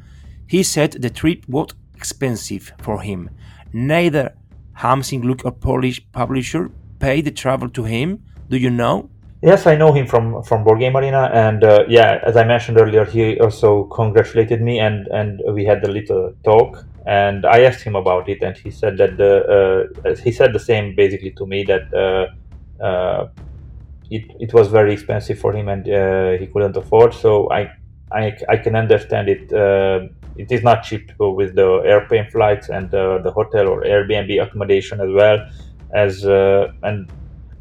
He 0.47 0.63
said 0.63 0.93
the 0.93 1.11
trip 1.11 1.45
was 1.47 1.69
expensive 1.95 2.73
for 2.81 3.01
him. 3.01 3.29
Neither 3.71 4.33
Hans 4.73 5.13
im 5.13 5.21
Glück 5.21 5.45
or 5.45 5.51
Polish 5.51 6.01
publisher 6.11 6.71
paid 6.99 7.25
the 7.25 7.31
travel 7.31 7.69
to 7.69 7.83
him. 7.83 8.23
Do 8.49 8.57
you 8.57 8.71
know? 8.71 9.11
Yes, 9.45 9.67
I 9.67 9.75
know 9.75 9.93
him 9.93 10.07
from 10.07 10.41
from 10.41 10.63
Board 10.63 10.79
Game 10.79 10.97
Arena, 10.97 11.29
and 11.31 11.63
uh, 11.63 11.83
yeah, 11.87 12.19
as 12.25 12.35
I 12.35 12.43
mentioned 12.43 12.79
earlier, 12.79 13.05
he 13.05 13.39
also 13.39 13.83
congratulated 13.83 14.59
me, 14.59 14.79
and 14.79 15.07
and 15.09 15.39
we 15.53 15.63
had 15.63 15.83
a 15.83 15.87
little 15.87 16.33
talk, 16.43 16.83
and 17.05 17.45
I 17.45 17.59
asked 17.61 17.83
him 17.83 17.95
about 17.95 18.27
it, 18.27 18.41
and 18.41 18.57
he 18.57 18.71
said 18.71 18.97
that 18.97 19.17
the 19.17 19.33
uh, 20.03 20.15
he 20.15 20.31
said 20.31 20.51
the 20.51 20.59
same 20.59 20.95
basically 20.95 21.29
to 21.37 21.45
me 21.45 21.63
that 21.65 21.85
uh, 21.93 22.83
uh 22.83 23.27
it 24.09 24.23
it 24.39 24.51
was 24.51 24.69
very 24.69 24.93
expensive 24.93 25.37
for 25.37 25.53
him, 25.53 25.67
and 25.67 25.87
uh, 25.87 26.31
he 26.39 26.47
couldn't 26.47 26.75
afford. 26.75 27.13
So 27.13 27.47
I 27.51 27.69
I, 28.11 28.35
I 28.49 28.57
can 28.57 28.75
understand 28.75 29.29
it. 29.29 29.53
Uh, 29.53 30.07
it 30.37 30.51
is 30.51 30.63
not 30.63 30.81
cheap 30.81 31.11
with 31.19 31.53
the 31.53 31.83
airplane 31.85 32.31
flights 32.31 32.69
and 32.69 32.89
the 32.89 33.31
hotel 33.31 33.67
or 33.67 33.83
Airbnb 33.83 34.41
accommodation 34.41 34.99
as 35.01 35.11
well 35.11 35.37
as 35.93 36.23
and 36.81 37.11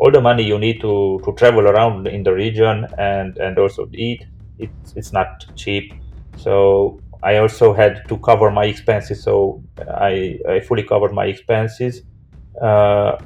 all 0.05 0.11
the 0.11 0.21
money 0.21 0.43
you 0.45 0.59
need 0.59 0.81
to, 0.83 1.19
to 1.25 1.33
travel 1.33 1.67
around 1.67 2.07
in 2.07 2.23
the 2.23 2.33
region 2.33 2.87
and 2.99 3.38
and 3.38 3.59
also 3.59 3.88
eat. 3.95 4.27
It's 4.59 4.93
it's 4.97 5.12
not 5.12 5.47
cheap. 5.57 5.95
So 6.37 7.01
I 7.23 7.38
also 7.38 7.73
had 7.73 8.07
to 8.09 8.19
cover 8.19 8.51
my 8.51 8.67
expenses. 8.67 9.23
So 9.23 9.62
I 9.88 10.38
I 10.49 10.61
fully 10.61 10.83
covered 10.83 11.12
my 11.12 11.25
expenses. 11.27 12.03
Uh, 12.61 13.17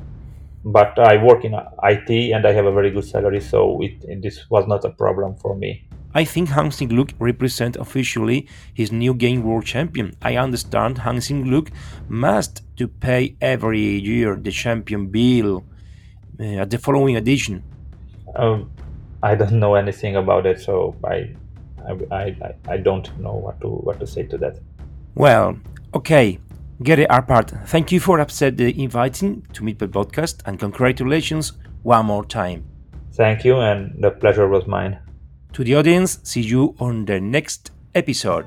but 0.64 0.98
I 0.98 1.16
work 1.22 1.44
in 1.44 1.54
IT 1.82 2.10
and 2.34 2.46
I 2.46 2.52
have 2.52 2.66
a 2.66 2.72
very 2.72 2.90
good 2.90 3.04
salary, 3.04 3.40
so 3.40 3.80
it, 3.80 4.22
this 4.22 4.50
was 4.50 4.66
not 4.66 4.84
a 4.84 4.90
problem 4.90 5.36
for 5.36 5.54
me. 5.54 5.84
I 6.14 6.24
think 6.24 6.48
Hans 6.48 6.80
im 6.80 6.88
Glück 6.88 7.12
represents 7.20 7.78
officially 7.78 8.48
his 8.74 8.90
new 8.90 9.14
game 9.14 9.42
world 9.42 9.64
champion. 9.64 10.16
I 10.20 10.36
understand 10.36 10.98
Hans 10.98 11.30
im 11.30 11.44
Glück 11.44 11.68
must 12.08 12.62
to 12.76 12.88
pay 12.88 13.36
every 13.40 14.00
year 14.00 14.36
the 14.36 14.50
champion 14.50 15.06
bill 15.06 15.62
at 16.38 16.70
the 16.70 16.78
following 16.78 17.16
edition. 17.16 17.62
Um, 18.36 18.70
I 19.22 19.34
don't 19.34 19.58
know 19.58 19.74
anything 19.74 20.16
about 20.16 20.46
it, 20.46 20.60
so 20.60 20.94
I, 21.04 21.34
I, 21.86 22.16
I, 22.16 22.54
I 22.68 22.76
don't 22.76 23.18
know 23.18 23.34
what 23.34 23.60
to 23.60 23.68
what 23.68 23.98
to 24.00 24.06
say 24.06 24.22
to 24.24 24.38
that. 24.38 24.58
Well, 25.14 25.58
okay. 25.94 26.38
Gere 26.80 27.06
Arpad, 27.06 27.66
thank 27.66 27.90
you 27.90 27.98
for 27.98 28.20
accepting 28.20 28.66
the 28.66 28.82
inviting 28.82 29.42
to 29.52 29.64
Meeple 29.64 29.88
Podcast 29.88 30.42
and 30.46 30.60
congratulations 30.60 31.54
one 31.82 32.06
more 32.06 32.24
time. 32.24 32.64
Thank 33.14 33.44
you, 33.44 33.56
and 33.56 34.00
the 34.00 34.12
pleasure 34.12 34.46
was 34.46 34.68
mine. 34.68 35.00
To 35.54 35.64
the 35.64 35.74
audience, 35.74 36.20
see 36.22 36.42
you 36.42 36.76
on 36.78 37.06
the 37.06 37.18
next 37.18 37.72
episode. 37.96 38.46